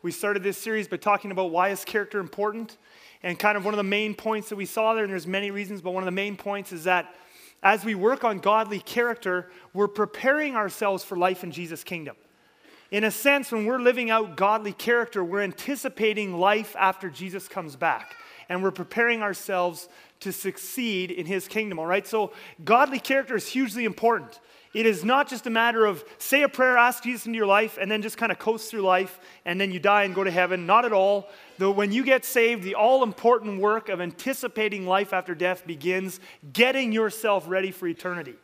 [0.00, 2.76] We started this series by talking about why is character important.
[3.24, 5.50] And kind of one of the main points that we saw there, and there's many
[5.50, 7.16] reasons, but one of the main points is that
[7.64, 12.14] as we work on godly character, we're preparing ourselves for life in Jesus' kingdom.
[12.92, 17.74] In a sense, when we're living out godly character, we're anticipating life after Jesus comes
[17.74, 18.14] back.
[18.48, 19.88] And we're preparing ourselves
[20.20, 22.06] to succeed in his kingdom, all right?
[22.06, 22.32] So,
[22.64, 24.38] godly character is hugely important.
[24.74, 27.78] It is not just a matter of say a prayer, ask Jesus into your life,
[27.80, 30.30] and then just kind of coast through life, and then you die and go to
[30.30, 30.66] heaven.
[30.66, 31.28] Not at all.
[31.56, 36.20] Though when you get saved, the all important work of anticipating life after death begins,
[36.52, 38.34] getting yourself ready for eternity.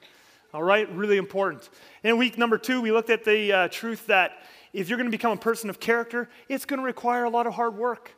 [0.55, 1.69] All right, really important.
[2.03, 4.33] In week number two, we looked at the uh, truth that
[4.73, 7.47] if you're going to become a person of character, it's going to require a lot
[7.47, 8.13] of hard work.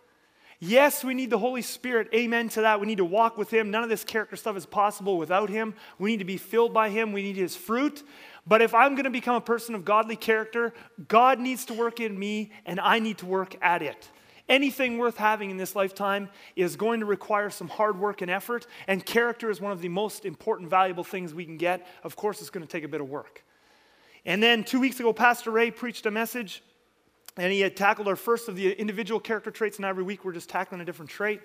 [0.58, 2.08] Yes, we need the Holy Spirit.
[2.14, 2.80] Amen to that.
[2.80, 3.70] We need to walk with Him.
[3.70, 5.74] None of this character stuff is possible without Him.
[5.98, 7.12] We need to be filled by Him.
[7.12, 8.02] We need His fruit.
[8.46, 10.72] But if I'm going to become a person of godly character,
[11.08, 14.08] God needs to work in me and I need to work at it.
[14.48, 18.66] Anything worth having in this lifetime is going to require some hard work and effort,
[18.86, 21.84] and character is one of the most important, valuable things we can get.
[22.04, 23.44] Of course, it's going to take a bit of work.
[24.24, 26.62] And then two weeks ago, Pastor Ray preached a message
[27.36, 30.32] and he had tackled our first of the individual character traits, and every week we're
[30.32, 31.40] just tackling a different trait.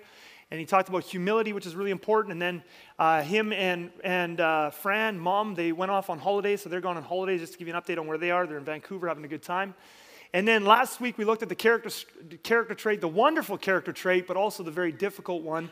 [0.50, 2.32] And he talked about humility, which is really important.
[2.32, 2.62] And then
[2.98, 6.98] uh, him and, and uh, Fran, mom, they went off on holidays, so they're going
[6.98, 8.46] on holidays just to give you an update on where they are.
[8.46, 9.74] They're in Vancouver having a good time.
[10.34, 11.90] And then last week we looked at the character,
[12.42, 15.70] character trait, the wonderful character trait, but also the very difficult one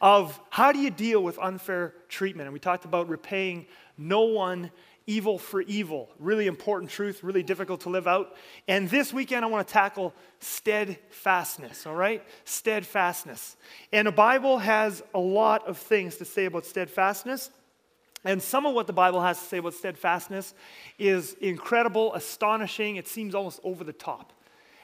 [0.00, 2.46] of how do you deal with unfair treatment.
[2.46, 4.70] And we talked about repaying no one
[5.06, 6.08] evil for evil.
[6.18, 8.34] Really important truth, really difficult to live out.
[8.68, 12.24] And this weekend, I want to tackle steadfastness, all right?
[12.44, 13.56] Steadfastness.
[13.92, 17.50] And the Bible has a lot of things to say about steadfastness.
[18.24, 20.54] And some of what the Bible has to say about steadfastness
[20.98, 22.96] is incredible, astonishing.
[22.96, 24.32] It seems almost over the top.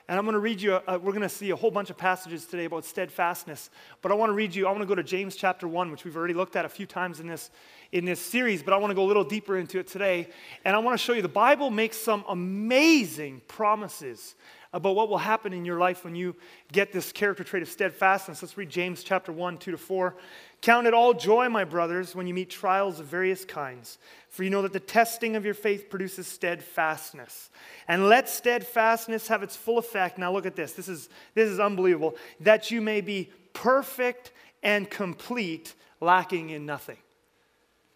[0.09, 1.99] And I'm going to read you, a, we're going to see a whole bunch of
[1.99, 3.69] passages today about steadfastness.
[4.01, 6.07] But I want to read you, I want to go to James chapter 1, which
[6.07, 7.51] we've already looked at a few times in this,
[7.93, 10.29] in this series, but I want to go a little deeper into it today.
[10.65, 14.35] And I want to show you the Bible makes some amazing promises
[14.79, 16.35] about what will happen in your life when you
[16.73, 18.41] get this character trait of steadfastness.
[18.41, 20.17] Let's read James chapter 1, 2 to 4.
[20.63, 23.99] Count it all joy, my brothers, when you meet trials of various kinds,
[24.31, 27.51] for you know that the testing of your faith produces steadfastness.
[27.87, 30.17] And let steadfastness have its full effect.
[30.17, 30.73] Now look at this.
[30.73, 32.17] This is, this is unbelievable.
[32.41, 36.99] That you may be perfect and complete, lacking in nothing.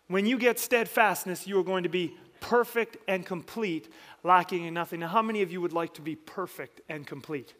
[0.09, 3.91] When you get steadfastness, you are going to be perfect and complete,
[4.25, 5.01] lacking in nothing.
[5.01, 7.55] Now, how many of you would like to be perfect and complete?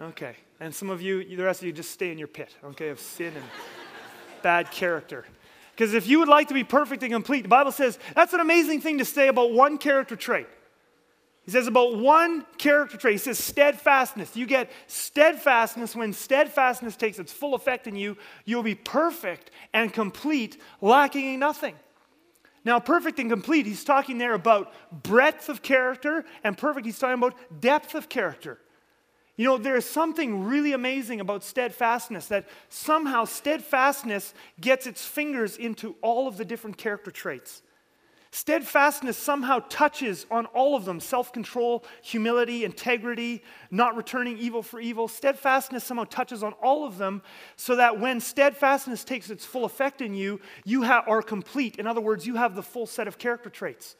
[0.00, 0.36] Okay.
[0.60, 3.00] And some of you, the rest of you, just stay in your pit, okay, of
[3.00, 3.44] sin and
[4.42, 5.24] bad character.
[5.74, 8.40] Because if you would like to be perfect and complete, the Bible says that's an
[8.40, 10.46] amazing thing to say about one character trait.
[11.44, 13.14] He says about one character trait.
[13.14, 14.36] He says steadfastness.
[14.36, 15.94] You get steadfastness.
[15.94, 21.38] When steadfastness takes its full effect in you, you'll be perfect and complete, lacking in
[21.38, 21.76] nothing.
[22.66, 24.72] Now, perfect and complete, he's talking there about
[25.04, 28.58] breadth of character, and perfect, he's talking about depth of character.
[29.36, 35.56] You know, there is something really amazing about steadfastness that somehow steadfastness gets its fingers
[35.56, 37.62] into all of the different character traits.
[38.36, 44.78] Steadfastness somehow touches on all of them self control, humility, integrity, not returning evil for
[44.78, 45.08] evil.
[45.08, 47.22] Steadfastness somehow touches on all of them
[47.56, 51.76] so that when steadfastness takes its full effect in you, you ha- are complete.
[51.76, 53.96] In other words, you have the full set of character traits.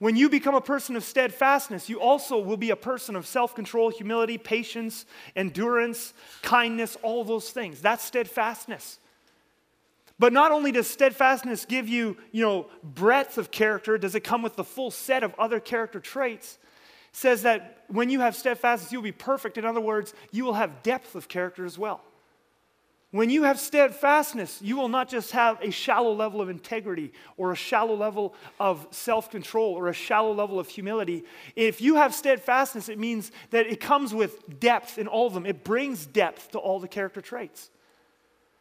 [0.00, 3.54] When you become a person of steadfastness, you also will be a person of self
[3.54, 5.06] control, humility, patience,
[5.36, 6.12] endurance,
[6.42, 7.80] kindness, all those things.
[7.80, 8.98] That's steadfastness.
[10.18, 14.42] But not only does steadfastness give you, you know, breadth of character, does it come
[14.42, 16.58] with the full set of other character traits?
[17.10, 19.58] It says that when you have steadfastness, you'll be perfect.
[19.58, 22.02] In other words, you will have depth of character as well.
[23.10, 27.52] When you have steadfastness, you will not just have a shallow level of integrity or
[27.52, 31.24] a shallow level of self control or a shallow level of humility.
[31.56, 35.46] If you have steadfastness, it means that it comes with depth in all of them,
[35.46, 37.70] it brings depth to all the character traits.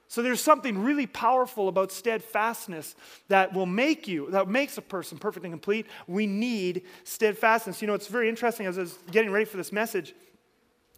[0.08, 2.96] So there's something really powerful about steadfastness
[3.28, 5.86] that will make you, that makes a person perfect and complete.
[6.08, 7.82] We need steadfastness.
[7.82, 10.16] You know, it's very interesting as I was getting ready for this message,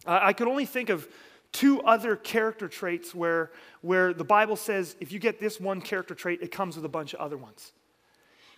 [0.06, 1.08] I could only think of
[1.52, 3.50] two other character traits where,
[3.82, 6.88] where the Bible says if you get this one character trait, it comes with a
[6.88, 7.72] bunch of other ones.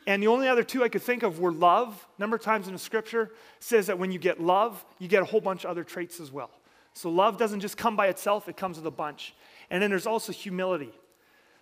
[0.06, 2.06] And the only other two I could think of were love.
[2.18, 5.22] A number of times in the scripture says that when you get love, you get
[5.22, 6.50] a whole bunch of other traits as well.
[6.94, 9.34] So love doesn't just come by itself, it comes with a bunch.
[9.72, 10.92] And then there's also humility.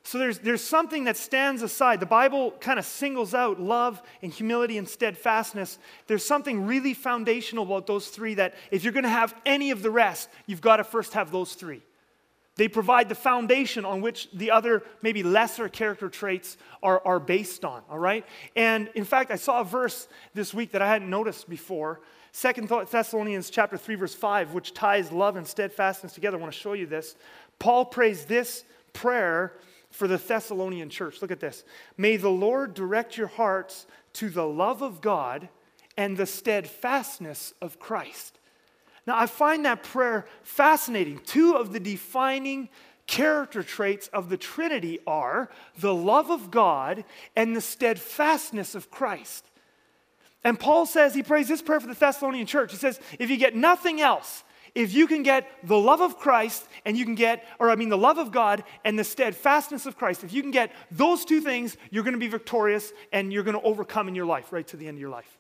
[0.03, 2.01] So there's, there's something that stands aside.
[2.01, 5.79] The Bible kind of singles out love and humility and steadfastness.
[6.09, 9.83] There's something really foundational about those three that if you're going to have any of
[9.83, 11.83] the rest, you've got to first have those three.
[12.57, 17.65] They provide the foundation on which the other, maybe lesser character traits are, are based
[17.65, 18.27] on, all right?
[18.57, 22.01] And in fact, I saw a verse this week that I hadn't noticed before.
[22.33, 26.37] Second Thessalonians chapter 3, verse 5, which ties love and steadfastness together.
[26.37, 27.17] I want to show you this.
[27.61, 29.53] Paul prays this prayer
[29.91, 31.23] for the Thessalonian church.
[31.23, 31.63] Look at this.
[31.97, 35.49] May the Lord direct your hearts to the love of God
[35.97, 38.39] and the steadfastness of Christ.
[39.07, 41.21] Now, I find that prayer fascinating.
[41.25, 42.69] Two of the defining
[43.07, 47.05] character traits of the Trinity are the love of God
[47.35, 49.45] and the steadfastness of Christ.
[50.45, 52.71] And Paul says, he prays this prayer for the Thessalonian church.
[52.71, 56.67] He says, if you get nothing else, if you can get the love of Christ
[56.85, 59.97] and you can get, or I mean, the love of God and the steadfastness of
[59.97, 63.43] Christ, if you can get those two things, you're going to be victorious and you're
[63.43, 65.39] going to overcome in your life right to the end of your life.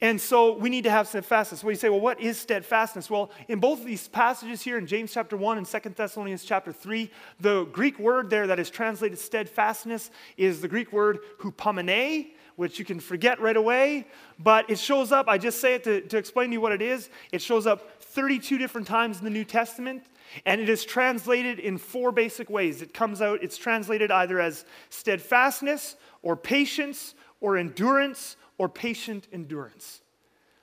[0.00, 1.64] And so we need to have steadfastness.
[1.64, 3.10] Well, you say, well, what is steadfastness?
[3.10, 6.72] Well, in both of these passages here in James chapter 1 and 2 Thessalonians chapter
[6.72, 12.28] 3, the Greek word there that is translated steadfastness is the Greek word hupomene,
[12.58, 14.04] which you can forget right away,
[14.40, 16.82] but it shows up, I just say it to, to explain to you what it
[16.82, 17.08] is.
[17.30, 20.02] It shows up 32 different times in the New Testament.
[20.44, 22.82] And it is translated in four basic ways.
[22.82, 30.00] It comes out, it's translated either as steadfastness or patience or endurance or patient endurance.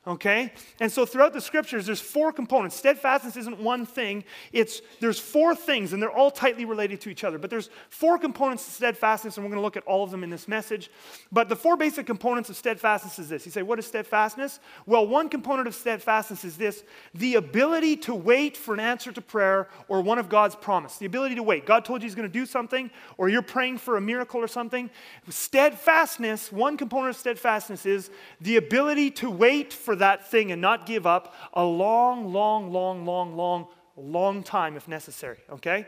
[0.08, 0.54] Okay?
[0.80, 2.76] And so throughout the scriptures, there's four components.
[2.76, 4.24] Steadfastness isn't one thing,
[4.54, 7.40] it's there's four things, and they're all tightly related to each other.
[7.40, 10.24] But there's four components to steadfastness, and we're going to look at all of them
[10.24, 10.92] in this message.
[11.32, 13.46] But the four basic components of steadfastness is this.
[13.46, 14.60] You say, what is steadfastness?
[14.86, 16.84] Well, one component of steadfastness is this
[17.16, 20.98] the ability to wait for an answer to prayer or one of God's promise.
[20.98, 21.66] The ability to wait.
[21.66, 24.48] God told you He's going to do something, or you're praying for a miracle or
[24.48, 24.92] something.
[25.30, 30.86] Steadfastness, one component of steadfastness is the ability to wait for that thing and not
[30.86, 35.86] give up a long, long, long, long, long, long time if necessary, okay?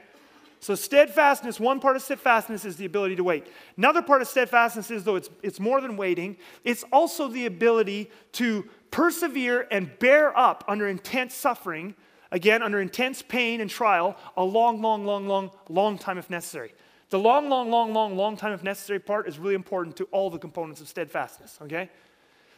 [0.60, 3.46] So, steadfastness, one part of steadfastness is the ability to wait.
[3.78, 8.10] Another part of steadfastness is, though it's, it's more than waiting, it's also the ability
[8.34, 11.94] to persevere and bear up under intense suffering,
[12.32, 16.74] again, under intense pain and trial, a long, long, long, long, long time if necessary.
[17.10, 20.30] The long, long, long, long, long time if necessary part is really important to all
[20.30, 21.90] the components of steadfastness, okay?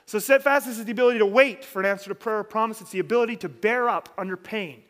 [0.10, 2.90] So, steadfastness is the ability to wait for an answer to prayer or promise, it's
[2.90, 4.82] the ability to bear up under pain.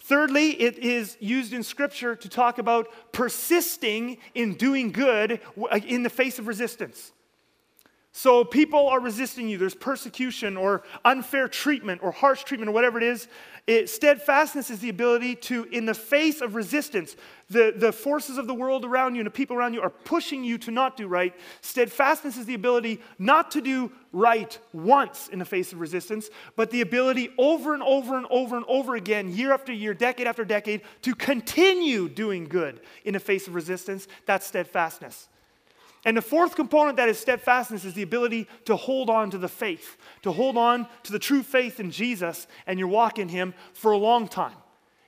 [0.00, 5.40] Thirdly, it is used in Scripture to talk about persisting in doing good
[5.86, 7.12] in the face of resistance.
[8.12, 9.56] So people are resisting you.
[9.56, 13.28] There's persecution or unfair treatment or harsh treatment or whatever it is.
[13.68, 17.14] It, steadfastness is the ability to, in the face of resistance,
[17.50, 20.42] the, the forces of the world around you and the people around you are pushing
[20.42, 21.32] you to not do right.
[21.60, 26.70] Steadfastness is the ability not to do right once in the face of resistance, but
[26.72, 30.44] the ability over and over and over and over again, year after year, decade after
[30.44, 34.08] decade, to continue doing good in the face of resistance.
[34.26, 35.28] That's steadfastness.
[36.04, 39.48] And the fourth component that is steadfastness is the ability to hold on to the
[39.48, 43.52] faith, to hold on to the true faith in Jesus and your walk in Him
[43.74, 44.56] for a long time.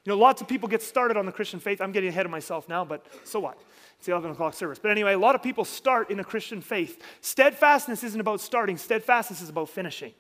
[0.04, 1.80] You know, lots of people get started on the Christian faith.
[1.80, 3.58] I'm getting ahead of myself now, but so what?
[3.96, 4.80] It's the 11 o'clock service.
[4.80, 7.00] But anyway, a lot of people start in a Christian faith.
[7.20, 10.12] Steadfastness isn't about starting, steadfastness is about finishing.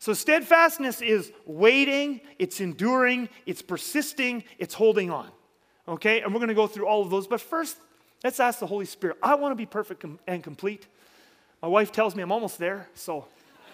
[0.00, 5.28] So, steadfastness is waiting, it's enduring, it's persisting, it's holding on.
[5.86, 6.20] Okay?
[6.20, 7.26] And we're going to go through all of those.
[7.26, 7.76] But first,
[8.24, 9.16] Let's ask the Holy Spirit.
[9.22, 10.86] I want to be perfect and complete.
[11.62, 13.26] My wife tells me I'm almost there, so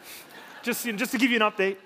[0.62, 1.76] just, you know, just to give you an update.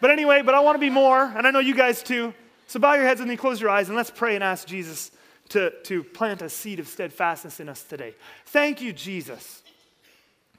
[0.00, 2.34] But anyway, but I want to be more, and I know you guys too.
[2.66, 5.10] So bow your heads and me, close your eyes, and let's pray and ask Jesus
[5.50, 8.14] to, to plant a seed of steadfastness in us today.
[8.46, 9.62] Thank you, Jesus,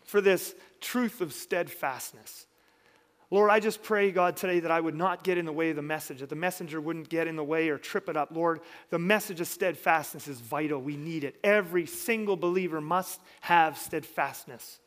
[0.03, 2.45] for this truth of steadfastness.
[3.31, 5.77] Lord, I just pray, God, today that I would not get in the way of
[5.77, 8.29] the message, that the messenger wouldn't get in the way or trip it up.
[8.33, 8.59] Lord,
[8.89, 10.81] the message of steadfastness is vital.
[10.81, 11.37] We need it.
[11.41, 14.79] Every single believer must have steadfastness.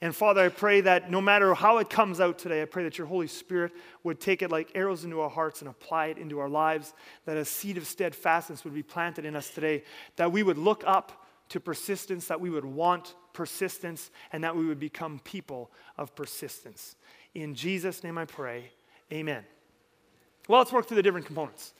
[0.00, 2.96] And Father, I pray that no matter how it comes out today, I pray that
[2.96, 3.72] your Holy Spirit
[4.04, 6.94] would take it like arrows into our hearts and apply it into our lives,
[7.24, 9.82] that a seed of steadfastness would be planted in us today,
[10.14, 14.64] that we would look up to persistence, that we would want persistence, and that we
[14.64, 16.96] would become people of persistence.
[17.34, 18.70] In Jesus' name I pray.
[19.12, 19.44] Amen.
[20.48, 21.72] Well, let's work through the different components.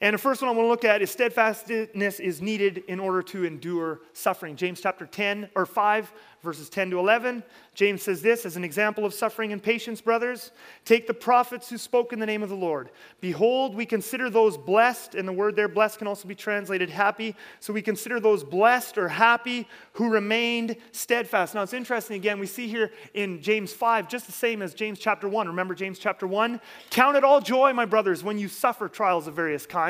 [0.00, 3.22] And the first one I want to look at is steadfastness is needed in order
[3.22, 4.54] to endure suffering.
[4.54, 6.12] James chapter 10 or 5
[6.46, 7.42] verses 10 to 11.
[7.74, 10.52] James says this as an example of suffering and patience, brothers.
[10.84, 12.90] Take the prophets who spoke in the name of the Lord.
[13.20, 17.34] Behold, we consider those blessed, and the word there, blessed, can also be translated happy.
[17.58, 21.54] So we consider those blessed or happy who remained steadfast.
[21.54, 25.00] Now it's interesting, again, we see here in James 5, just the same as James
[25.00, 25.48] chapter 1.
[25.48, 26.60] Remember James chapter 1?
[26.90, 29.85] Count it all joy, my brothers, when you suffer trials of various kinds,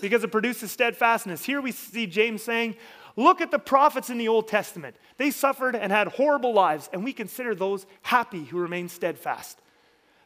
[0.00, 1.44] because it produces steadfastness.
[1.44, 2.76] Here we see James saying,
[3.16, 4.96] Look at the prophets in the Old Testament.
[5.16, 9.60] They suffered and had horrible lives, and we consider those happy who remain steadfast.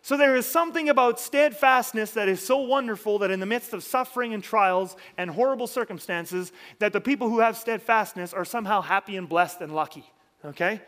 [0.02, 3.82] So there is something about steadfastness that is so wonderful that in the midst of
[3.82, 9.16] suffering and trials and horrible circumstances, that the people who have steadfastness are somehow happy
[9.16, 10.04] and blessed and lucky.
[10.44, 10.82] Okay?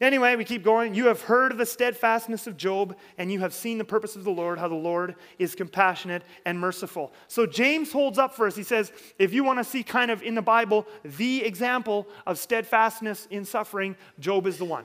[0.00, 0.92] Anyway, we keep going.
[0.92, 4.24] You have heard of the steadfastness of Job, and you have seen the purpose of
[4.24, 7.12] the Lord, how the Lord is compassionate and merciful.
[7.28, 8.56] So James holds up for us.
[8.56, 12.38] He says, if you want to see kind of in the Bible the example of
[12.38, 14.84] steadfastness in suffering, Job is the one.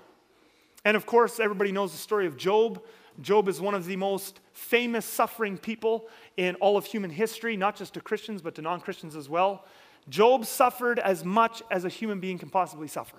[0.86, 2.84] And of course, everybody knows the story of Job.
[3.20, 7.76] Job is one of the most famous suffering people in all of human history, not
[7.76, 9.66] just to Christians, but to non Christians as well.
[10.08, 13.18] Job suffered as much as a human being can possibly suffer.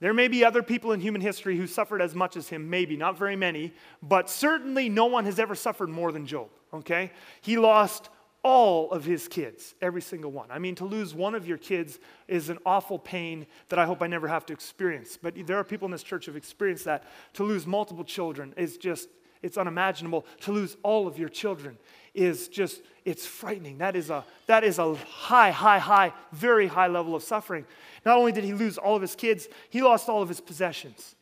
[0.00, 2.96] There may be other people in human history who suffered as much as him, maybe,
[2.96, 7.10] not very many, but certainly no one has ever suffered more than Job, okay?
[7.40, 8.08] He lost
[8.44, 10.50] all of his kids, every single one.
[10.50, 14.00] I mean, to lose one of your kids is an awful pain that I hope
[14.00, 15.18] I never have to experience.
[15.20, 17.04] But there are people in this church who've experienced that.
[17.34, 19.08] To lose multiple children is just,
[19.42, 20.24] it's unimaginable.
[20.42, 21.78] To lose all of your children
[22.18, 23.78] is just, it's frightening.
[23.78, 27.64] That is a, that is a high, high, high, very high level of suffering.
[28.04, 31.14] Not only did he lose all of his kids, he lost all of his possessions.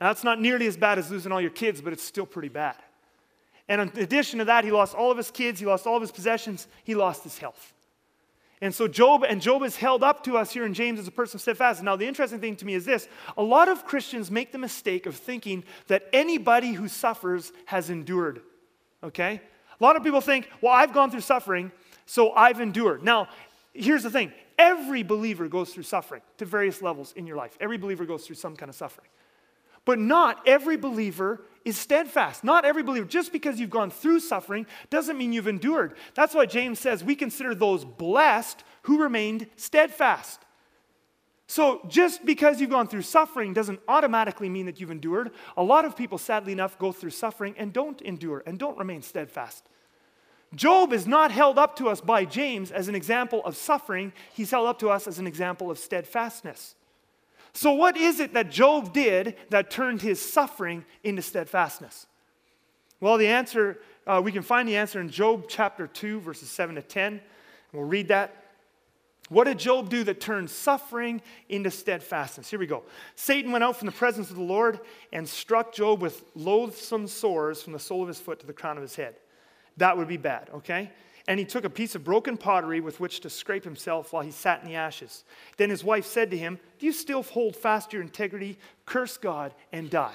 [0.00, 2.48] Now, that's not nearly as bad as losing all your kids, but it's still pretty
[2.48, 2.76] bad.
[3.68, 6.02] And in addition to that, he lost all of his kids, he lost all of
[6.02, 7.72] his possessions, he lost his health.
[8.60, 11.10] And so Job, and Job is held up to us here in James as a
[11.10, 11.82] person steadfast.
[11.82, 15.04] Now, the interesting thing to me is this a lot of Christians make the mistake
[15.06, 18.40] of thinking that anybody who suffers has endured.
[19.02, 19.42] Okay?
[19.78, 21.72] A lot of people think, well, I've gone through suffering,
[22.06, 23.02] so I've endured.
[23.02, 23.28] Now,
[23.72, 27.56] here's the thing Every believer goes through suffering to various levels in your life.
[27.60, 29.08] Every believer goes through some kind of suffering.
[29.84, 32.42] But not every believer is steadfast.
[32.42, 35.94] Not every believer, just because you've gone through suffering, doesn't mean you've endured.
[36.14, 40.40] That's why James says we consider those blessed who remained steadfast.
[41.48, 45.30] So, just because you've gone through suffering doesn't automatically mean that you've endured.
[45.56, 49.00] A lot of people, sadly enough, go through suffering and don't endure and don't remain
[49.00, 49.68] steadfast.
[50.54, 54.50] Job is not held up to us by James as an example of suffering, he's
[54.50, 56.74] held up to us as an example of steadfastness.
[57.52, 62.06] So, what is it that Job did that turned his suffering into steadfastness?
[63.00, 66.74] Well, the answer, uh, we can find the answer in Job chapter 2, verses 7
[66.74, 67.20] to 10.
[67.72, 68.45] We'll read that.
[69.28, 72.48] What did Job do that turned suffering into steadfastness?
[72.48, 72.84] Here we go.
[73.16, 74.80] Satan went out from the presence of the Lord
[75.12, 78.76] and struck Job with loathsome sores from the sole of his foot to the crown
[78.76, 79.16] of his head.
[79.78, 80.92] That would be bad, okay?
[81.28, 84.30] And he took a piece of broken pottery with which to scrape himself while he
[84.30, 85.24] sat in the ashes.
[85.56, 88.58] Then his wife said to him, Do you still hold fast your integrity?
[88.84, 90.14] Curse God and die.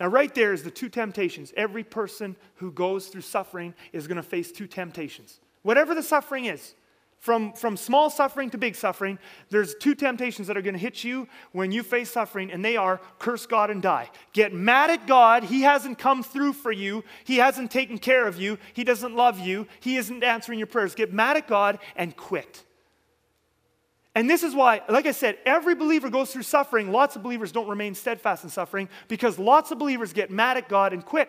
[0.00, 1.52] Now, right there is the two temptations.
[1.54, 5.40] Every person who goes through suffering is going to face two temptations.
[5.60, 6.74] Whatever the suffering is,
[7.20, 9.18] from, from small suffering to big suffering,
[9.50, 12.78] there's two temptations that are going to hit you when you face suffering, and they
[12.78, 14.10] are curse God and die.
[14.32, 15.44] Get mad at God.
[15.44, 19.38] He hasn't come through for you, He hasn't taken care of you, He doesn't love
[19.38, 20.94] you, He isn't answering your prayers.
[20.94, 22.64] Get mad at God and quit.
[24.14, 26.90] And this is why, like I said, every believer goes through suffering.
[26.90, 30.68] Lots of believers don't remain steadfast in suffering because lots of believers get mad at
[30.68, 31.28] God and quit.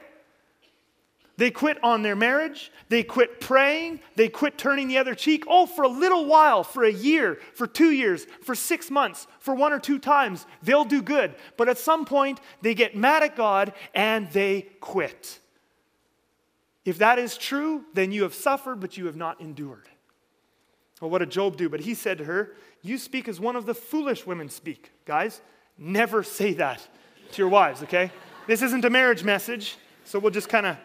[1.41, 2.71] They quit on their marriage.
[2.89, 4.01] They quit praying.
[4.15, 5.43] They quit turning the other cheek.
[5.47, 9.55] Oh, for a little while, for a year, for two years, for six months, for
[9.55, 11.33] one or two times, they'll do good.
[11.57, 15.39] But at some point, they get mad at God and they quit.
[16.85, 19.89] If that is true, then you have suffered, but you have not endured.
[21.01, 21.69] Well, what did Job do?
[21.69, 22.51] But he said to her,
[22.83, 24.91] You speak as one of the foolish women speak.
[25.05, 25.41] Guys,
[25.75, 26.87] never say that
[27.31, 28.11] to your wives, okay?
[28.45, 30.77] This isn't a marriage message, so we'll just kind of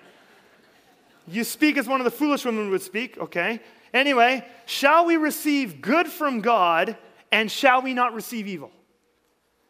[1.29, 3.61] you speak as one of the foolish women would speak, okay?
[3.93, 6.97] Anyway, shall we receive good from God
[7.33, 8.71] and shall we not receive evil?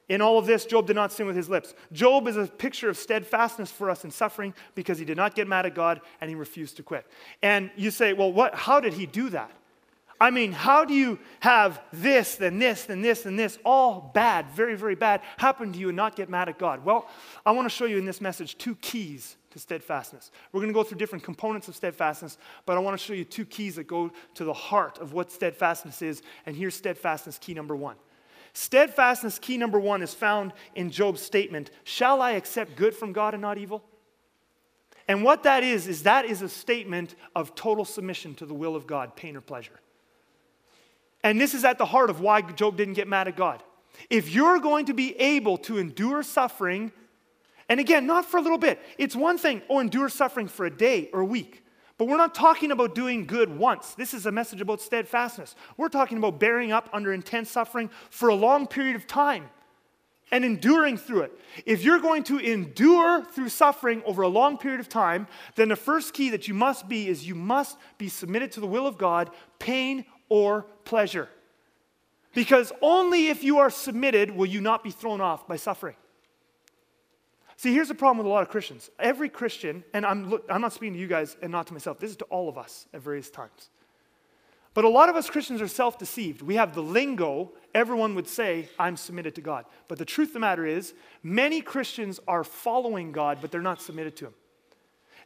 [0.09, 1.75] In all of this, Job did not sin with his lips.
[1.93, 5.49] Job is a picture of steadfastness for us in suffering because he did not get
[5.49, 7.07] mad at God and he refused to quit.
[7.43, 9.51] And you say, well, what, how did he do that?
[10.21, 14.49] I mean, how do you have this, then this, then this, then this, all bad,
[14.51, 16.85] very, very bad, happen to you and not get mad at God?
[16.85, 17.09] Well,
[17.45, 20.31] I want to show you in this message two keys to steadfastness.
[20.53, 22.37] We're going to go through different components of steadfastness,
[22.67, 25.33] but I want to show you two keys that go to the heart of what
[25.33, 26.23] steadfastness is.
[26.45, 27.97] And here's steadfastness key number one.
[28.53, 33.33] Steadfastness key number one is found in Job's statement Shall I accept good from God
[33.33, 33.83] and not evil?
[35.09, 38.77] And what that is, is that is a statement of total submission to the will
[38.77, 39.81] of God, pain or pleasure.
[41.23, 43.63] And this is at the heart of why Job didn't get mad at God.
[44.11, 46.93] If you're going to be able to endure suffering,
[47.69, 50.71] and again, not for a little bit, it's one thing, oh, endure suffering for a
[50.71, 51.65] day or a week.
[51.99, 53.95] But we're not talking about doing good once.
[53.95, 55.57] This is a message about steadfastness.
[55.77, 59.49] We're talking about bearing up under intense suffering for a long period of time
[60.31, 61.33] and enduring through it.
[61.65, 65.77] If you're going to endure through suffering over a long period of time, then the
[65.77, 68.99] first key that you must be is you must be submitted to the will of
[68.99, 71.29] God, pain or pleasure.
[72.35, 75.97] Because only if you are submitted will you not be thrown off by suffering.
[77.57, 78.91] See, here's the problem with a lot of Christians.
[78.99, 82.11] Every Christian, and I'm, I'm not speaking to you guys and not to myself, this
[82.11, 83.71] is to all of us at various times.
[84.75, 86.43] But a lot of us Christians are self deceived.
[86.43, 89.65] We have the lingo, everyone would say, I'm submitted to God.
[89.89, 93.81] But the truth of the matter is, many Christians are following God, but they're not
[93.81, 94.35] submitted to Him.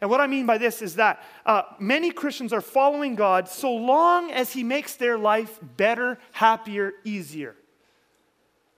[0.01, 3.75] And what I mean by this is that uh, many Christians are following God so
[3.75, 7.57] long as He makes their life better, happier, easier.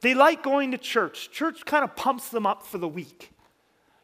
[0.01, 1.31] They like going to church.
[1.31, 3.32] Church kind of pumps them up for the week.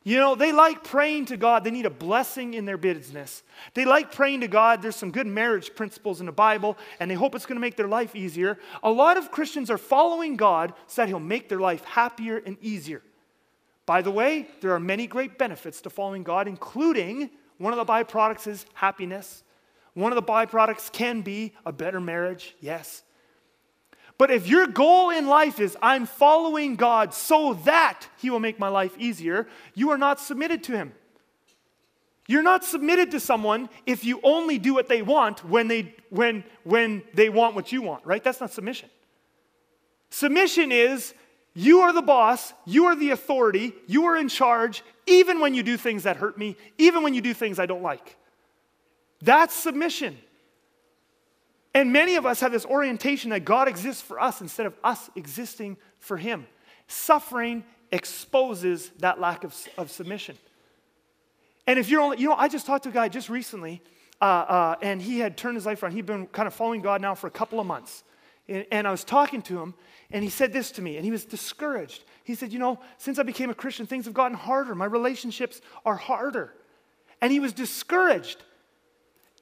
[0.08, 1.64] You know, they like praying to God.
[1.64, 3.42] They need a blessing in their business.
[3.74, 4.80] They like praying to God.
[4.80, 7.76] There's some good marriage principles in the Bible, and they hope it's going to make
[7.76, 8.58] their life easier.
[8.82, 12.56] A lot of Christians are following God so that He'll make their life happier and
[12.62, 13.02] easier.
[13.84, 17.92] By the way, there are many great benefits to following God, including one of the
[17.92, 19.44] byproducts is happiness.
[19.92, 23.02] One of the byproducts can be a better marriage, yes.
[24.18, 28.58] But if your goal in life is, I'm following God so that He will make
[28.58, 30.92] my life easier, you are not submitted to Him.
[32.26, 36.44] You're not submitted to someone if you only do what they want when they, when,
[36.62, 38.22] when they want what you want, right?
[38.22, 38.90] That's not submission.
[40.10, 41.14] Submission is
[41.54, 45.62] you are the boss, you are the authority, you are in charge, even when you
[45.62, 48.16] do things that hurt me, even when you do things I don't like.
[49.22, 50.18] That's submission.
[51.78, 55.10] And many of us have this orientation that God exists for us instead of us
[55.14, 56.44] existing for Him.
[56.88, 60.36] Suffering exposes that lack of, of submission.
[61.68, 63.80] And if you're only, you know, I just talked to a guy just recently,
[64.20, 65.92] uh, uh, and he had turned his life around.
[65.92, 68.02] He'd been kind of following God now for a couple of months.
[68.48, 69.72] And, and I was talking to him,
[70.10, 72.02] and he said this to me, and he was discouraged.
[72.24, 74.74] He said, You know, since I became a Christian, things have gotten harder.
[74.74, 76.54] My relationships are harder.
[77.20, 78.42] And he was discouraged.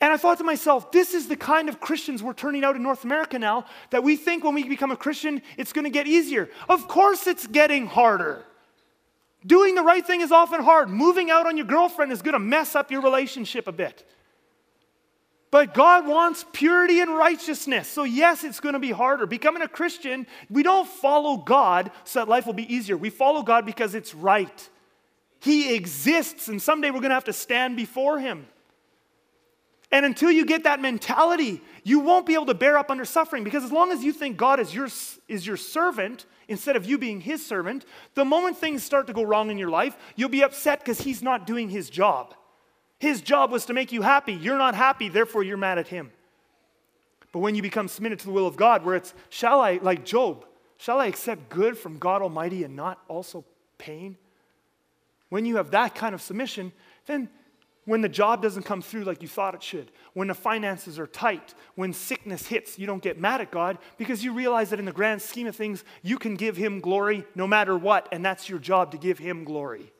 [0.00, 2.82] And I thought to myself, this is the kind of Christians we're turning out in
[2.82, 6.06] North America now that we think when we become a Christian, it's going to get
[6.06, 6.50] easier.
[6.68, 8.44] Of course, it's getting harder.
[9.46, 10.90] Doing the right thing is often hard.
[10.90, 14.06] Moving out on your girlfriend is going to mess up your relationship a bit.
[15.50, 17.88] But God wants purity and righteousness.
[17.88, 19.24] So, yes, it's going to be harder.
[19.26, 22.96] Becoming a Christian, we don't follow God so that life will be easier.
[22.96, 24.68] We follow God because it's right.
[25.40, 28.46] He exists, and someday we're going to have to stand before Him.
[29.92, 33.44] And until you get that mentality, you won't be able to bear up under suffering
[33.44, 34.88] because as long as you think God is your,
[35.28, 39.22] is your servant instead of you being his servant, the moment things start to go
[39.22, 42.34] wrong in your life, you'll be upset because he's not doing his job.
[42.98, 44.32] His job was to make you happy.
[44.32, 46.10] You're not happy, therefore you're mad at him.
[47.32, 50.04] But when you become submitted to the will of God, where it's, shall I, like
[50.04, 50.46] Job,
[50.78, 53.44] shall I accept good from God Almighty and not also
[53.76, 54.16] pain?
[55.28, 56.72] When you have that kind of submission,
[57.06, 57.28] then
[57.86, 61.06] when the job doesn't come through like you thought it should, when the finances are
[61.06, 64.84] tight, when sickness hits, you don't get mad at God because you realize that in
[64.84, 68.48] the grand scheme of things, you can give Him glory no matter what, and that's
[68.48, 69.92] your job to give Him glory.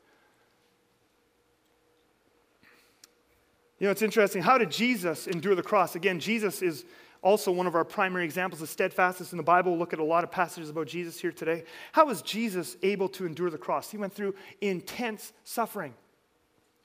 [3.79, 4.41] You know, it's interesting.
[4.41, 5.95] How did Jesus endure the cross?
[5.95, 6.83] Again, Jesus is
[7.21, 9.71] also one of our primary examples of steadfastness in the Bible.
[9.71, 11.63] We'll look at a lot of passages about Jesus here today.
[11.93, 13.91] How was Jesus able to endure the cross?
[13.91, 15.93] He went through intense suffering.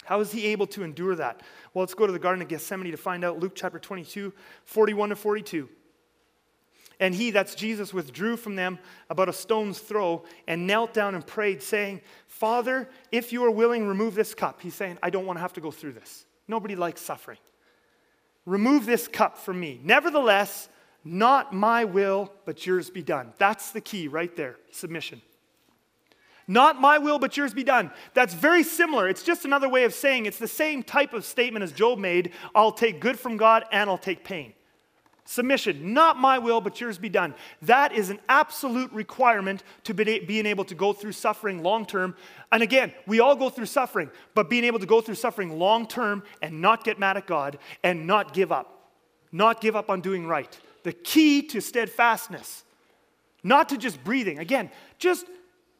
[0.04, 1.42] How is he able to endure that?
[1.72, 3.38] Well, let's go to the Garden of Gethsemane to find out.
[3.38, 4.32] Luke chapter 22,
[4.64, 5.68] 41 to 42.
[7.00, 8.78] And he, that's Jesus, withdrew from them
[9.10, 13.88] about a stone's throw and knelt down and prayed, saying, Father, if you are willing,
[13.88, 14.60] remove this cup.
[14.60, 16.26] He's saying, I don't want to have to go through this.
[16.46, 17.38] Nobody likes suffering.
[18.46, 19.80] Remove this cup from me.
[19.82, 20.68] Nevertheless,
[21.04, 23.32] not my will, but yours be done.
[23.38, 25.22] That's the key right there submission.
[26.52, 27.90] Not my will, but yours be done.
[28.12, 29.08] That's very similar.
[29.08, 32.32] It's just another way of saying it's the same type of statement as Job made
[32.54, 34.52] I'll take good from God and I'll take pain.
[35.24, 37.34] Submission, not my will, but yours be done.
[37.62, 42.14] That is an absolute requirement to be, being able to go through suffering long term.
[42.50, 45.86] And again, we all go through suffering, but being able to go through suffering long
[45.86, 48.90] term and not get mad at God and not give up,
[49.30, 50.60] not give up on doing right.
[50.82, 52.64] The key to steadfastness,
[53.42, 54.38] not to just breathing.
[54.38, 55.24] Again, just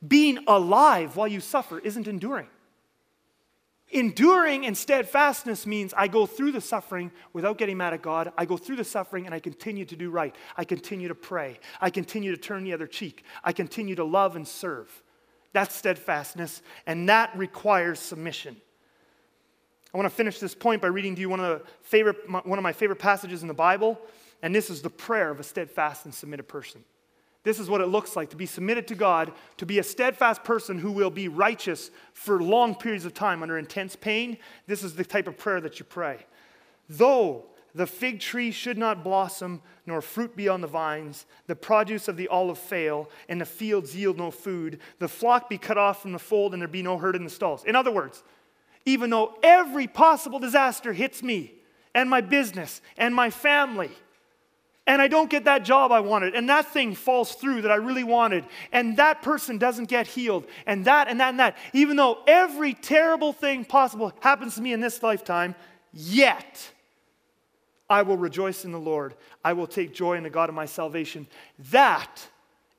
[0.06, 2.48] being alive while you suffer isn't enduring.
[3.90, 8.32] Enduring and steadfastness means I go through the suffering without getting mad at God.
[8.38, 10.34] I go through the suffering and I continue to do right.
[10.56, 11.60] I continue to pray.
[11.78, 13.22] I continue to turn the other cheek.
[13.44, 15.02] I continue to love and serve.
[15.52, 18.56] That's steadfastness, and that requires submission.
[19.92, 22.58] I want to finish this point by reading to you one of, the favorite, one
[22.58, 24.00] of my favorite passages in the Bible,
[24.40, 26.82] and this is the prayer of a steadfast and submitted person.
[27.44, 30.44] This is what it looks like to be submitted to God, to be a steadfast
[30.44, 34.38] person who will be righteous for long periods of time under intense pain.
[34.66, 36.24] This is the type of prayer that you pray.
[36.88, 42.06] Though the fig tree should not blossom, nor fruit be on the vines, the produce
[42.06, 46.02] of the olive fail, and the fields yield no food, the flock be cut off
[46.02, 47.64] from the fold, and there be no herd in the stalls.
[47.64, 48.22] In other words,
[48.84, 51.54] even though every possible disaster hits me
[51.94, 53.90] and my business and my family,
[54.86, 57.76] and I don't get that job I wanted, and that thing falls through that I
[57.76, 61.96] really wanted, and that person doesn't get healed, and that and that and that, even
[61.96, 65.54] though every terrible thing possible happens to me in this lifetime,
[65.92, 66.70] yet
[67.88, 69.14] I will rejoice in the Lord.
[69.44, 71.26] I will take joy in the God of my salvation.
[71.70, 72.26] That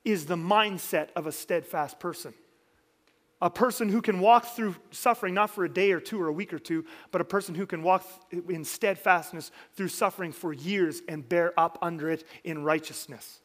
[0.04, 2.34] is the mindset of a steadfast person
[3.44, 6.32] a person who can walk through suffering not for a day or two or a
[6.32, 8.02] week or two, but a person who can walk
[8.48, 13.40] in steadfastness through suffering for years and bear up under it in righteousness.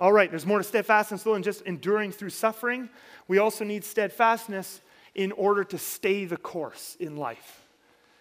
[0.00, 2.88] All right, there's more to steadfastness than just enduring through suffering.
[3.28, 4.80] We also need steadfastness
[5.14, 7.66] in order to stay the course in life.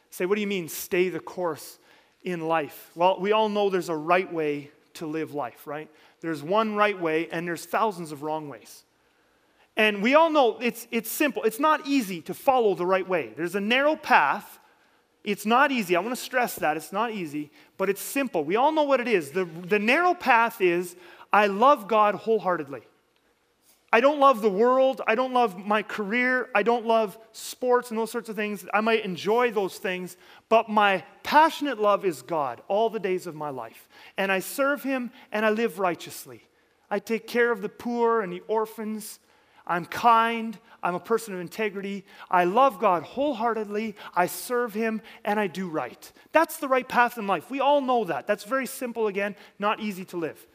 [0.10, 1.80] Say, what do you mean, stay the course
[2.24, 2.92] in life?
[2.94, 5.90] Well, we all know there's a right way to live life, right?
[6.20, 8.84] There's one right way, and there's thousands of wrong ways.
[9.78, 11.44] And we all know it's, it's simple.
[11.44, 13.34] It's not easy to follow the right way.
[13.36, 14.60] There's a narrow path.
[15.24, 15.96] It's not easy.
[15.96, 16.78] I want to stress that.
[16.78, 18.44] It's not easy, but it's simple.
[18.44, 19.32] We all know what it is.
[19.32, 20.96] The, the narrow path is
[21.32, 22.82] I love God wholeheartedly.
[23.94, 25.02] I don't love the world.
[25.06, 26.50] I don't love my career.
[26.56, 28.66] I don't love sports and those sorts of things.
[28.74, 30.16] I might enjoy those things,
[30.48, 33.90] but my passionate love is God all the days of my life.
[34.18, 36.42] And I serve Him and I live righteously.
[36.90, 39.20] I take care of the poor and the orphans.
[39.72, 40.60] I'm kind.
[40.84, 42.04] I'm a person of integrity.
[42.30, 43.96] I love God wholeheartedly.
[44.14, 46.12] I serve Him and I do right.
[46.34, 47.50] That's the right path in life.
[47.50, 48.28] We all know that.
[48.28, 50.46] That's very simple, again, not easy to live.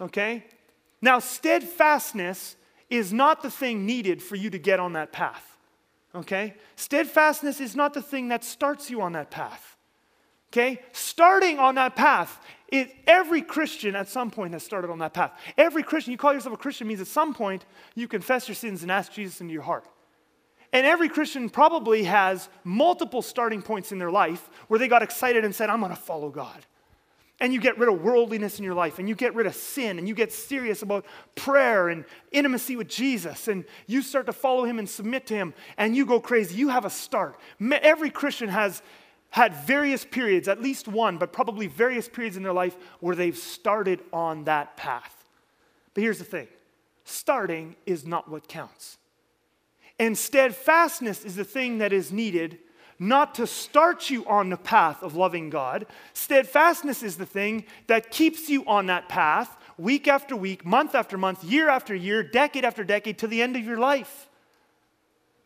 [0.00, 0.44] Okay?
[1.00, 2.56] Now, steadfastness
[2.90, 5.56] is not the thing needed for you to get on that path.
[6.12, 6.54] Okay?
[6.74, 9.76] Steadfastness is not the thing that starts you on that path.
[10.52, 10.82] Okay?
[10.90, 15.32] Starting on that path it, every Christian at some point has started on that path.
[15.56, 18.82] Every Christian, you call yourself a Christian, means at some point you confess your sins
[18.82, 19.86] and ask Jesus into your heart.
[20.72, 25.44] And every Christian probably has multiple starting points in their life where they got excited
[25.44, 26.66] and said, I'm going to follow God.
[27.40, 29.98] And you get rid of worldliness in your life, and you get rid of sin,
[29.98, 34.64] and you get serious about prayer and intimacy with Jesus, and you start to follow
[34.64, 36.56] Him and submit to Him, and you go crazy.
[36.56, 37.36] You have a start.
[37.60, 38.82] Every Christian has,
[39.34, 43.36] had various periods, at least one, but probably various periods in their life where they've
[43.36, 45.24] started on that path.
[45.92, 46.46] But here's the thing
[47.04, 48.96] starting is not what counts.
[49.98, 52.58] And steadfastness is the thing that is needed
[53.00, 55.86] not to start you on the path of loving God.
[56.12, 61.18] Steadfastness is the thing that keeps you on that path week after week, month after
[61.18, 64.28] month, year after year, decade after decade, to the end of your life.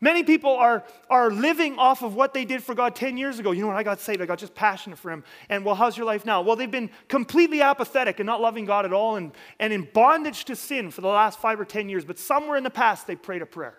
[0.01, 3.51] Many people are, are living off of what they did for God 10 years ago.
[3.51, 5.25] You know, when I got saved, I got just passionate for Him.
[5.49, 6.41] And well, how's your life now?
[6.41, 10.45] Well, they've been completely apathetic and not loving God at all and, and in bondage
[10.45, 12.05] to sin for the last five or 10 years.
[12.05, 13.77] But somewhere in the past, they prayed a prayer.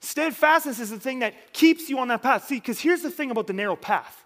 [0.00, 2.46] Steadfastness is the thing that keeps you on that path.
[2.46, 4.25] See, because here's the thing about the narrow path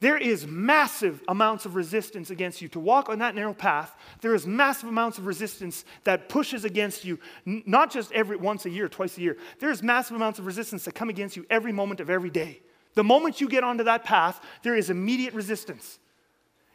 [0.00, 2.68] there is massive amounts of resistance against you.
[2.68, 7.04] To walk on that narrow path, there is massive amounts of resistance that pushes against
[7.04, 9.36] you, n- not just every once a year, twice a year.
[9.58, 12.60] There's massive amounts of resistance that come against you every moment of every day.
[12.94, 15.98] The moment you get onto that path, there is immediate resistance.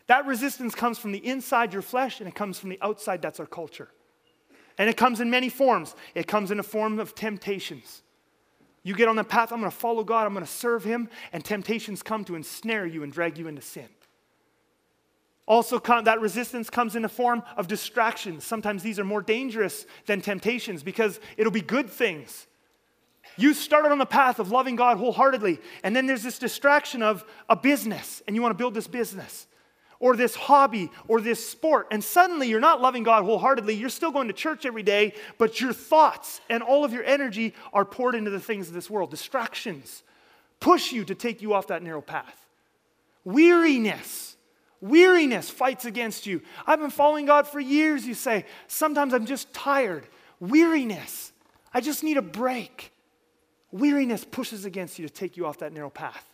[0.07, 3.39] That resistance comes from the inside your flesh and it comes from the outside, that's
[3.39, 3.89] our culture.
[4.77, 5.95] And it comes in many forms.
[6.13, 8.02] It comes in a form of temptations.
[8.83, 11.09] You get on the path, I'm going to follow God, I'm going to serve Him,
[11.31, 13.87] and temptations come to ensnare you and drag you into sin.
[15.45, 18.45] Also, that resistance comes in the form of distractions.
[18.45, 22.47] Sometimes these are more dangerous than temptations because it'll be good things.
[23.35, 27.25] You started on the path of loving God wholeheartedly, and then there's this distraction of
[27.49, 29.47] a business, and you want to build this business,
[30.03, 33.73] or this hobby, or this sport, and suddenly you're not loving God wholeheartedly.
[33.73, 37.53] You're still going to church every day, but your thoughts and all of your energy
[37.71, 39.11] are poured into the things of this world.
[39.11, 40.03] Distractions
[40.59, 42.45] push you to take you off that narrow path.
[43.23, 44.35] Weariness.
[44.81, 46.41] Weariness fights against you.
[46.67, 48.43] I've been following God for years, you say.
[48.67, 50.05] Sometimes I'm just tired.
[50.41, 51.31] Weariness.
[51.73, 52.91] I just need a break.
[53.71, 56.32] Weariness pushes against you to take you off that narrow path.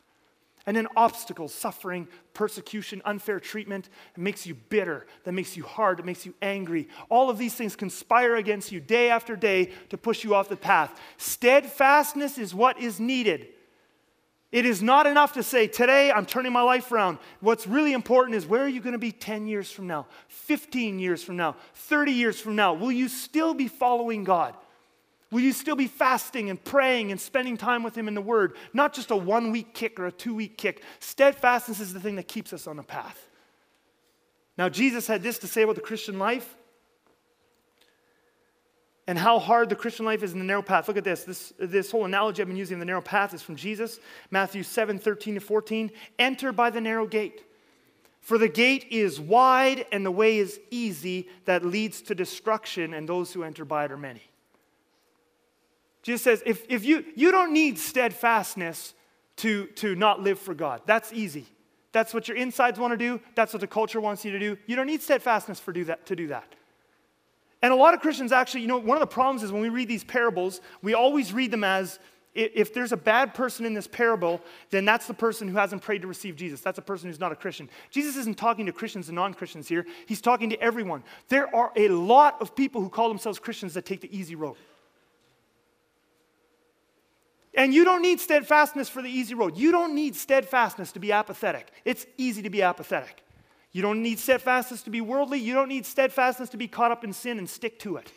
[0.65, 5.99] And then obstacles, suffering, persecution, unfair treatment, it makes you bitter, that makes you hard,
[5.99, 6.89] it makes you angry.
[7.09, 10.55] All of these things conspire against you day after day to push you off the
[10.55, 10.99] path.
[11.17, 13.47] Steadfastness is what is needed.
[14.51, 17.19] It is not enough to say, today I'm turning my life around.
[17.39, 20.97] What's really important is where are you going to be 10 years from now, 15
[20.97, 22.73] years from now, 30 years from now?
[22.73, 24.55] Will you still be following God?
[25.31, 28.55] Will you still be fasting and praying and spending time with Him in the Word?
[28.73, 30.83] Not just a one week kick or a two week kick.
[30.99, 33.27] Steadfastness is the thing that keeps us on the path.
[34.57, 36.57] Now, Jesus had this to say about the Christian life
[39.07, 40.87] and how hard the Christian life is in the narrow path.
[40.87, 41.23] Look at this.
[41.23, 43.99] This, this whole analogy I've been using in the narrow path is from Jesus,
[44.31, 45.91] Matthew 7 13 to 14.
[46.17, 47.43] Enter by the narrow gate.
[48.21, 53.07] For the gate is wide and the way is easy that leads to destruction, and
[53.07, 54.23] those who enter by it are many.
[56.01, 58.93] Jesus says, if, if you, you don't need steadfastness
[59.37, 60.81] to, to not live for God.
[60.85, 61.45] That's easy.
[61.91, 63.19] That's what your insides want to do.
[63.35, 64.57] That's what the culture wants you to do.
[64.67, 66.55] You don't need steadfastness for do that, to do that.
[67.61, 69.69] And a lot of Christians actually, you know, one of the problems is when we
[69.69, 71.99] read these parables, we always read them as
[72.35, 76.03] if there's a bad person in this parable, then that's the person who hasn't prayed
[76.03, 76.61] to receive Jesus.
[76.61, 77.69] That's a person who's not a Christian.
[77.89, 81.03] Jesus isn't talking to Christians and non Christians here, he's talking to everyone.
[81.27, 84.55] There are a lot of people who call themselves Christians that take the easy road.
[87.59, 89.57] And you don't need steadfastness for the easy road.
[89.57, 91.69] You don't need steadfastness to be apathetic.
[91.83, 93.21] It's easy to be apathetic.
[93.73, 95.39] You don't need steadfastness to be worldly.
[95.39, 98.13] You don't need steadfastness to be caught up in sin and stick to it.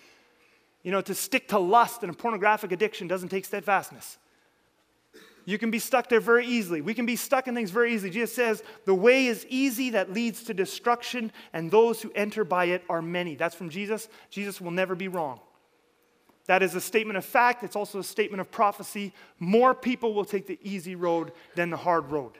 [0.84, 4.16] You know, to stick to lust and a pornographic addiction doesn't take steadfastness.
[5.44, 6.80] You can be stuck there very easily.
[6.80, 8.10] We can be stuck in things very easily.
[8.10, 12.66] Jesus says, The way is easy that leads to destruction, and those who enter by
[12.66, 13.34] it are many.
[13.34, 14.08] That's from Jesus.
[14.30, 15.40] Jesus will never be wrong.
[16.46, 17.62] That is a statement of fact.
[17.62, 19.12] It's also a statement of prophecy.
[19.38, 22.32] More people will take the easy road than the hard road.